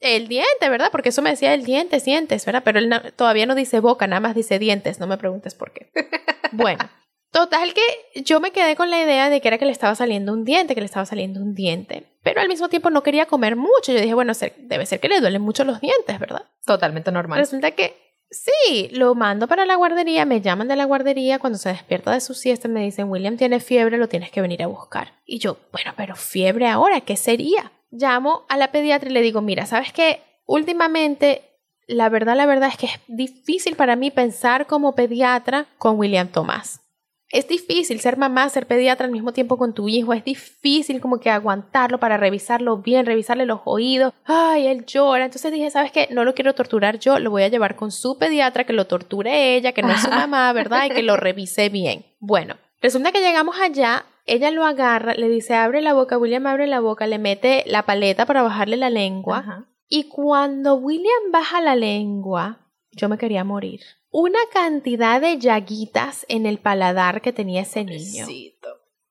El 0.00 0.28
diente, 0.28 0.68
¿verdad? 0.68 0.90
Porque 0.90 1.10
eso 1.10 1.22
me 1.22 1.30
decía 1.30 1.54
el 1.54 1.64
diente, 1.64 2.00
dientes, 2.00 2.44
¿verdad? 2.46 2.62
Pero 2.64 2.78
él 2.78 2.90
todavía 3.16 3.46
no 3.46 3.54
dice 3.54 3.80
boca, 3.80 4.06
nada 4.06 4.20
más 4.20 4.34
dice 4.34 4.58
dientes, 4.58 4.98
no 5.00 5.06
me 5.06 5.18
preguntes 5.18 5.54
por 5.54 5.72
qué. 5.72 5.90
Bueno, 6.52 6.88
total 7.32 7.74
que 7.74 8.22
yo 8.22 8.38
me 8.38 8.52
quedé 8.52 8.76
con 8.76 8.88
la 8.88 9.02
idea 9.02 9.28
de 9.28 9.40
que 9.40 9.48
era 9.48 9.58
que 9.58 9.64
le 9.64 9.72
estaba 9.72 9.96
saliendo 9.96 10.32
un 10.32 10.44
diente, 10.44 10.76
que 10.76 10.80
le 10.80 10.86
estaba 10.86 11.04
saliendo 11.04 11.40
un 11.40 11.52
diente. 11.52 12.04
Pero 12.22 12.40
al 12.40 12.46
mismo 12.46 12.68
tiempo 12.68 12.90
no 12.90 13.02
quería 13.02 13.26
comer 13.26 13.56
mucho. 13.56 13.92
Yo 13.92 14.00
dije, 14.00 14.14
bueno, 14.14 14.32
debe 14.58 14.86
ser 14.86 15.00
que 15.00 15.08
le 15.08 15.18
duelen 15.18 15.42
mucho 15.42 15.64
los 15.64 15.80
dientes, 15.80 16.16
¿verdad? 16.20 16.44
Totalmente 16.64 17.10
normal. 17.10 17.40
Resulta 17.40 17.72
que 17.72 18.03
Sí, 18.30 18.88
lo 18.92 19.14
mando 19.14 19.46
para 19.46 19.64
la 19.64 19.76
guardería, 19.76 20.24
me 20.24 20.40
llaman 20.40 20.66
de 20.66 20.76
la 20.76 20.84
guardería, 20.84 21.38
cuando 21.38 21.58
se 21.58 21.68
despierta 21.68 22.10
de 22.10 22.20
su 22.20 22.34
siesta 22.34 22.68
me 22.68 22.82
dicen, 22.82 23.08
William 23.08 23.36
tiene 23.36 23.60
fiebre, 23.60 23.96
lo 23.96 24.08
tienes 24.08 24.30
que 24.30 24.40
venir 24.40 24.62
a 24.62 24.66
buscar. 24.66 25.12
Y 25.24 25.38
yo, 25.38 25.56
bueno, 25.72 25.92
pero 25.96 26.16
fiebre 26.16 26.66
ahora, 26.66 27.00
¿qué 27.02 27.16
sería? 27.16 27.70
Llamo 27.90 28.44
a 28.48 28.56
la 28.56 28.72
pediatra 28.72 29.08
y 29.08 29.12
le 29.12 29.22
digo, 29.22 29.40
mira, 29.40 29.66
¿sabes 29.66 29.92
qué? 29.92 30.20
Últimamente, 30.46 31.42
la 31.86 32.08
verdad, 32.08 32.36
la 32.36 32.46
verdad 32.46 32.70
es 32.70 32.76
que 32.76 32.86
es 32.86 33.00
difícil 33.06 33.76
para 33.76 33.94
mí 33.94 34.10
pensar 34.10 34.66
como 34.66 34.94
pediatra 34.94 35.66
con 35.78 35.98
William 35.98 36.28
Tomás 36.28 36.83
es 37.30 37.48
difícil 37.48 38.00
ser 38.00 38.16
mamá, 38.16 38.48
ser 38.48 38.66
pediatra 38.66 39.06
al 39.06 39.12
mismo 39.12 39.32
tiempo 39.32 39.56
con 39.56 39.74
tu 39.74 39.88
hijo, 39.88 40.12
es 40.12 40.24
difícil 40.24 41.00
como 41.00 41.18
que 41.18 41.30
aguantarlo 41.30 41.98
para 41.98 42.16
revisarlo 42.16 42.78
bien, 42.78 43.06
revisarle 43.06 43.46
los 43.46 43.60
oídos, 43.64 44.12
ay, 44.24 44.66
él 44.66 44.84
llora, 44.86 45.24
entonces 45.24 45.52
dije, 45.52 45.70
¿sabes 45.70 45.90
qué? 45.90 46.08
No 46.10 46.24
lo 46.24 46.34
quiero 46.34 46.54
torturar 46.54 46.98
yo, 46.98 47.18
lo 47.18 47.30
voy 47.30 47.42
a 47.42 47.48
llevar 47.48 47.76
con 47.76 47.90
su 47.90 48.18
pediatra, 48.18 48.64
que 48.64 48.72
lo 48.72 48.86
torture 48.86 49.56
ella, 49.56 49.72
que 49.72 49.82
no 49.82 49.90
es 49.90 50.02
su 50.02 50.10
mamá, 50.10 50.52
¿verdad? 50.52 50.86
Y 50.86 50.90
que 50.90 51.02
lo 51.02 51.16
revise 51.16 51.68
bien. 51.68 52.04
Bueno, 52.20 52.56
resulta 52.80 53.10
que 53.10 53.20
llegamos 53.20 53.56
allá, 53.60 54.04
ella 54.26 54.50
lo 54.50 54.64
agarra, 54.64 55.14
le 55.14 55.28
dice, 55.28 55.54
abre 55.54 55.82
la 55.82 55.92
boca, 55.92 56.18
William 56.18 56.46
abre 56.46 56.66
la 56.66 56.80
boca, 56.80 57.06
le 57.06 57.18
mete 57.18 57.64
la 57.66 57.84
paleta 57.84 58.26
para 58.26 58.42
bajarle 58.42 58.76
la 58.76 58.90
lengua, 58.90 59.66
y 59.88 60.04
cuando 60.04 60.74
William 60.76 61.30
baja 61.30 61.60
la 61.60 61.76
lengua, 61.76 62.63
yo 62.96 63.08
me 63.08 63.18
quería 63.18 63.44
morir 63.44 63.80
una 64.16 64.38
cantidad 64.52 65.20
de 65.20 65.40
llaguitas 65.40 66.24
en 66.28 66.46
el 66.46 66.58
paladar 66.58 67.20
que 67.20 67.32
tenía 67.32 67.62
ese 67.62 67.82
niño. 67.82 68.26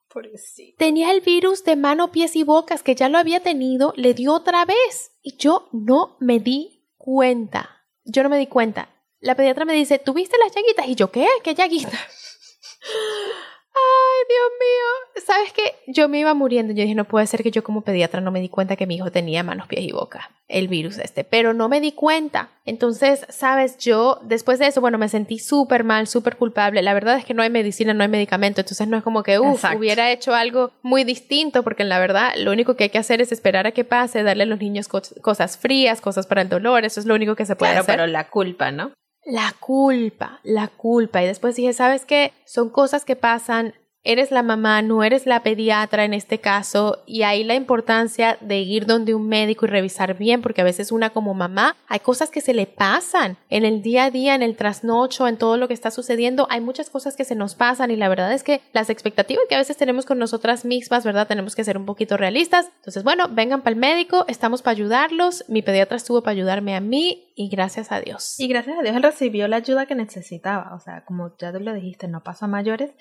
Pobrecito. 0.07 0.77
Tenía 0.77 1.11
el 1.11 1.19
virus 1.19 1.65
de 1.65 1.75
mano, 1.75 2.09
pies 2.13 2.37
y 2.37 2.43
bocas 2.43 2.83
que 2.83 2.95
ya 2.95 3.09
lo 3.09 3.17
había 3.17 3.41
tenido, 3.41 3.93
le 3.97 4.13
dio 4.13 4.33
otra 4.33 4.63
vez 4.63 5.11
y 5.21 5.35
yo 5.35 5.67
no 5.73 6.15
me 6.21 6.39
di 6.39 6.85
cuenta. 6.97 7.83
Yo 8.05 8.23
no 8.23 8.29
me 8.29 8.37
di 8.37 8.47
cuenta. 8.47 8.95
La 9.19 9.35
pediatra 9.35 9.65
me 9.65 9.73
dice, 9.73 9.99
¿tuviste 9.99 10.37
las 10.37 10.55
llaguitas? 10.55 10.87
Y 10.87 10.95
yo, 10.95 11.11
¿qué? 11.11 11.27
¿Qué 11.43 11.53
llaguitas? 11.53 11.99
Ay, 13.75 14.19
Dios 14.29 14.51
mío. 14.59 15.25
¿Sabes 15.25 15.53
qué? 15.53 15.91
Yo 15.91 16.07
me 16.07 16.19
iba 16.19 16.33
muriendo. 16.33 16.73
Yo 16.73 16.83
dije, 16.83 16.93
no 16.93 17.05
puede 17.05 17.25
ser 17.25 17.41
que 17.41 17.49
yo 17.49 17.63
como 17.63 17.81
pediatra 17.81 18.21
no 18.21 18.31
me 18.31 18.39
di 18.39 18.49
cuenta 18.49 18.75
que 18.75 18.85
mi 18.85 18.95
hijo 18.95 19.11
tenía 19.11 19.41
manos, 19.41 19.67
pies 19.67 19.81
y 19.83 19.91
boca, 19.91 20.29
el 20.47 20.67
virus 20.67 20.99
este, 20.99 21.23
pero 21.23 21.53
no 21.53 21.69
me 21.69 21.81
di 21.81 21.91
cuenta. 21.91 22.49
Entonces, 22.65 23.25
sabes, 23.29 23.77
yo 23.79 24.19
después 24.23 24.59
de 24.59 24.67
eso, 24.67 24.79
bueno, 24.79 24.97
me 24.97 25.09
sentí 25.09 25.39
súper 25.39 25.83
mal, 25.83 26.07
súper 26.07 26.37
culpable. 26.37 26.81
La 26.83 26.93
verdad 26.93 27.17
es 27.17 27.25
que 27.25 27.33
no 27.33 27.41
hay 27.41 27.49
medicina, 27.49 27.93
no 27.93 28.03
hay 28.03 28.09
medicamento, 28.09 28.61
entonces 28.61 28.87
no 28.87 28.95
es 28.95 29.03
como 29.03 29.23
que, 29.23 29.39
uff, 29.39 29.63
hubiera 29.75 30.11
hecho 30.11 30.35
algo 30.35 30.71
muy 30.83 31.03
distinto, 31.03 31.63
porque 31.63 31.83
en 31.83 31.89
la 31.89 31.99
verdad 31.99 32.33
lo 32.37 32.51
único 32.51 32.75
que 32.75 32.85
hay 32.85 32.89
que 32.89 32.99
hacer 32.99 33.21
es 33.21 33.31
esperar 33.31 33.65
a 33.65 33.71
que 33.71 33.83
pase, 33.83 34.23
darle 34.23 34.43
a 34.43 34.47
los 34.47 34.59
niños 34.59 34.87
cosas 34.87 35.57
frías, 35.57 35.99
cosas 35.99 36.27
para 36.27 36.43
el 36.43 36.49
dolor, 36.49 36.85
eso 36.85 36.99
es 36.99 37.05
lo 37.05 37.15
único 37.15 37.35
que 37.35 37.45
se 37.45 37.55
puede 37.55 37.71
claro, 37.71 37.83
hacer. 37.83 37.95
Pero 37.95 38.07
la 38.07 38.29
culpa, 38.29 38.71
¿no? 38.71 38.91
La 39.25 39.53
culpa, 39.59 40.39
la 40.43 40.67
culpa. 40.67 41.23
Y 41.23 41.27
después 41.27 41.55
dije, 41.55 41.73
¿sabes 41.73 42.05
qué? 42.05 42.33
Son 42.45 42.69
cosas 42.69 43.05
que 43.05 43.15
pasan 43.15 43.73
eres 44.03 44.31
la 44.31 44.43
mamá, 44.43 44.81
no 44.81 45.03
eres 45.03 45.25
la 45.25 45.43
pediatra 45.43 46.03
en 46.03 46.13
este 46.13 46.39
caso, 46.39 47.03
y 47.05 47.23
ahí 47.23 47.43
la 47.43 47.55
importancia 47.55 48.37
de 48.41 48.59
ir 48.59 48.85
donde 48.85 49.15
un 49.15 49.27
médico 49.27 49.65
y 49.65 49.69
revisar 49.69 50.17
bien, 50.17 50.41
porque 50.41 50.61
a 50.61 50.65
veces 50.65 50.91
una 50.91 51.11
como 51.11 51.33
mamá, 51.33 51.75
hay 51.87 51.99
cosas 51.99 52.29
que 52.29 52.41
se 52.41 52.53
le 52.53 52.67
pasan 52.67 53.37
en 53.49 53.65
el 53.65 53.81
día 53.81 54.05
a 54.05 54.11
día, 54.11 54.35
en 54.35 54.43
el 54.43 54.55
trasnocho, 54.55 55.27
en 55.27 55.37
todo 55.37 55.57
lo 55.57 55.67
que 55.67 55.73
está 55.73 55.91
sucediendo, 55.91 56.47
hay 56.49 56.61
muchas 56.61 56.89
cosas 56.89 57.15
que 57.15 57.23
se 57.23 57.35
nos 57.35 57.55
pasan 57.55 57.91
y 57.91 57.95
la 57.95 58.09
verdad 58.09 58.33
es 58.33 58.43
que 58.43 58.61
las 58.73 58.89
expectativas 58.89 59.45
que 59.47 59.55
a 59.55 59.59
veces 59.59 59.77
tenemos 59.77 60.05
con 60.05 60.19
nosotras 60.19 60.65
mismas, 60.65 61.05
¿verdad? 61.05 61.27
Tenemos 61.27 61.55
que 61.55 61.63
ser 61.63 61.77
un 61.77 61.85
poquito 61.85 62.17
realistas. 62.17 62.69
Entonces, 62.77 63.03
bueno, 63.03 63.27
vengan 63.29 63.61
para 63.61 63.73
el 63.73 63.79
médico, 63.79 64.25
estamos 64.27 64.61
para 64.61 64.73
ayudarlos, 64.73 65.45
mi 65.47 65.61
pediatra 65.61 65.97
estuvo 65.97 66.21
para 66.21 66.33
ayudarme 66.33 66.75
a 66.75 66.81
mí 66.81 67.31
y 67.35 67.49
gracias 67.49 67.91
a 67.91 68.01
Dios. 68.01 68.39
Y 68.39 68.47
gracias 68.47 68.77
a 68.77 68.81
Dios 68.81 68.95
él 68.95 69.03
recibió 69.03 69.47
la 69.47 69.57
ayuda 69.57 69.85
que 69.85 69.95
necesitaba, 69.95 70.73
o 70.75 70.79
sea, 70.79 71.03
como 71.05 71.35
ya 71.37 71.51
tú 71.51 71.59
lo 71.59 71.73
dijiste, 71.73 72.07
no 72.07 72.21
pasó 72.21 72.45
a 72.45 72.47
mayores 72.47 72.91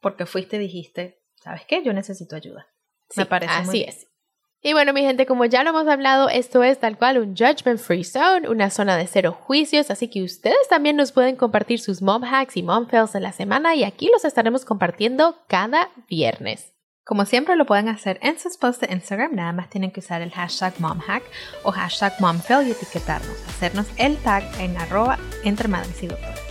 porque 0.00 0.26
fuiste 0.26 0.56
y 0.56 0.60
dijiste, 0.60 1.22
¿sabes 1.36 1.62
qué? 1.66 1.82
Yo 1.82 1.92
necesito 1.92 2.36
ayuda. 2.36 2.68
Me 3.16 3.26
parece 3.26 3.52
así 3.52 3.82
es. 3.82 4.08
Y 4.60 4.72
bueno, 4.72 4.92
mi 4.92 5.02
gente, 5.02 5.24
como 5.24 5.44
ya 5.44 5.62
lo 5.62 5.70
hemos 5.70 5.86
hablado, 5.86 6.28
esto 6.28 6.64
es 6.64 6.80
tal 6.80 6.98
cual 6.98 7.18
un 7.18 7.36
judgment 7.36 7.78
free 7.78 8.02
zone, 8.02 8.48
una 8.48 8.70
zona 8.70 8.96
de 8.96 9.06
cero 9.06 9.32
juicios, 9.32 9.90
así 9.90 10.08
que 10.08 10.22
ustedes 10.22 10.68
también 10.68 10.96
nos 10.96 11.12
pueden 11.12 11.36
compartir 11.36 11.78
sus 11.78 12.02
mom 12.02 12.24
hacks 12.24 12.56
y 12.56 12.64
mom 12.64 12.88
fails 12.88 13.14
en 13.14 13.22
la 13.22 13.32
semana 13.32 13.76
y 13.76 13.84
aquí 13.84 14.10
los 14.12 14.24
estaremos 14.24 14.64
compartiendo 14.64 15.36
cada 15.46 15.90
viernes. 16.08 16.74
Como 17.04 17.24
siempre 17.24 17.56
lo 17.56 17.66
pueden 17.66 17.88
hacer 17.88 18.18
en 18.20 18.38
sus 18.38 18.58
posts 18.58 18.86
de 18.86 18.92
Instagram, 18.92 19.34
nada 19.34 19.52
más 19.52 19.70
tienen 19.70 19.92
que 19.92 20.00
usar 20.00 20.22
el 20.22 20.32
hashtag 20.32 20.74
momhack 20.80 21.22
o 21.62 21.70
hashtag 21.70 22.20
momfail 22.20 22.66
y 22.66 22.72
etiquetarnos, 22.72 23.48
hacernos 23.48 23.86
el 23.96 24.16
tag 24.18 24.42
en 24.60 24.76
arroba 24.76 25.18
entre 25.44 25.68
madres 25.68 26.02
y 26.02 26.08
doctores. 26.08 26.47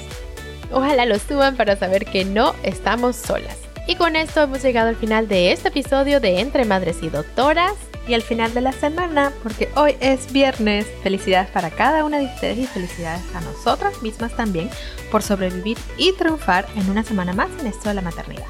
Ojalá 0.71 1.06
lo 1.06 1.17
suban 1.19 1.56
para 1.56 1.75
saber 1.75 2.06
que 2.06 2.25
no 2.25 2.53
estamos 2.63 3.15
solas. 3.15 3.58
Y 3.88 3.95
con 3.95 4.15
esto 4.17 4.41
hemos 4.41 4.62
llegado 4.62 4.89
al 4.89 4.97
final 4.97 5.27
de 5.30 5.53
este 5.53 5.69
episodio 5.69 6.19
de 6.19 6.41
Entre 6.41 6.65
Madres 6.65 6.97
y 7.01 7.10
Doctoras. 7.10 7.73
Y 8.08 8.13
al 8.13 8.21
final 8.21 8.53
de 8.53 8.62
la 8.62 8.71
semana, 8.71 9.34
porque 9.43 9.69
hoy 9.75 9.95
es 9.99 10.32
viernes. 10.32 10.86
Felicidades 11.03 11.49
para 11.49 11.69
cada 11.69 12.06
una 12.06 12.19
de 12.19 12.25
ustedes 12.25 12.58
y 12.58 12.67
felicidades 12.67 13.23
a 13.34 13.41
nosotras 13.41 14.01
mismas 14.01 14.36
también 14.36 14.69
por 15.12 15.23
sobrevivir 15.23 15.77
y 15.97 16.13
triunfar 16.13 16.65
en 16.75 16.89
una 16.89 17.03
semana 17.03 17.34
más 17.34 17.49
en 17.60 17.67
esto 17.67 17.89
de 17.89 17.95
la 17.95 18.01
maternidad. 18.01 18.45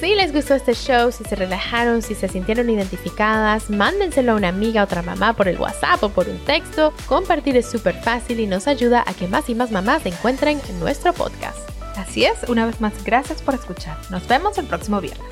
Si 0.00 0.14
les 0.14 0.32
gustó 0.32 0.54
este 0.54 0.74
show, 0.74 1.10
si 1.10 1.24
se 1.24 1.36
relajaron, 1.36 2.02
si 2.02 2.14
se 2.14 2.28
sintieron 2.28 2.68
identificadas, 2.68 3.70
mándenselo 3.70 4.32
a 4.32 4.34
una 4.34 4.48
amiga, 4.48 4.82
a 4.82 4.84
otra 4.84 5.00
mamá 5.00 5.32
por 5.32 5.48
el 5.48 5.58
WhatsApp 5.58 6.02
o 6.02 6.10
por 6.10 6.28
un 6.28 6.38
texto. 6.40 6.92
Compartir 7.06 7.56
es 7.56 7.66
súper 7.66 7.94
fácil 8.02 8.40
y 8.40 8.46
nos 8.46 8.66
ayuda 8.66 9.02
a 9.06 9.14
que 9.14 9.26
más 9.26 9.48
y 9.48 9.54
más 9.54 9.70
mamás 9.70 10.04
encuentren 10.04 10.60
nuestro 10.80 11.14
podcast. 11.14 11.58
Así 11.96 12.26
es, 12.26 12.36
una 12.48 12.66
vez 12.66 12.78
más, 12.80 12.92
gracias 13.04 13.40
por 13.40 13.54
escuchar. 13.54 13.96
Nos 14.10 14.28
vemos 14.28 14.58
el 14.58 14.66
próximo 14.66 15.00
viernes. 15.00 15.26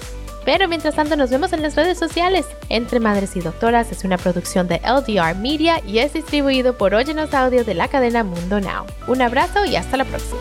Pero 0.47 0.67
mientras 0.67 0.95
tanto 0.95 1.17
nos 1.17 1.31
vemos 1.31 1.53
en 1.53 1.61
las 1.61 1.77
redes 1.77 1.99
sociales. 1.99 2.47
Entre 2.71 3.01
Madres 3.01 3.37
y 3.37 3.41
Doctoras 3.41 3.93
es 3.93 4.05
una 4.05 4.17
producción 4.17 4.67
de 4.67 4.81
LDR 4.81 5.35
Media 5.37 5.83
y 5.87 5.99
es 5.99 6.15
distribuido 6.15 6.77
por 6.79 6.95
Óyenos 6.95 7.35
Audio 7.35 7.65
de 7.65 7.75
la 7.75 7.89
cadena 7.89 8.25
Mundo 8.25 8.61
Now. 8.61 8.87
Un 9.09 9.21
abrazo 9.21 9.67
y 9.67 9.77
hasta 9.77 9.99
la 9.99 10.05
próxima. 10.05 10.41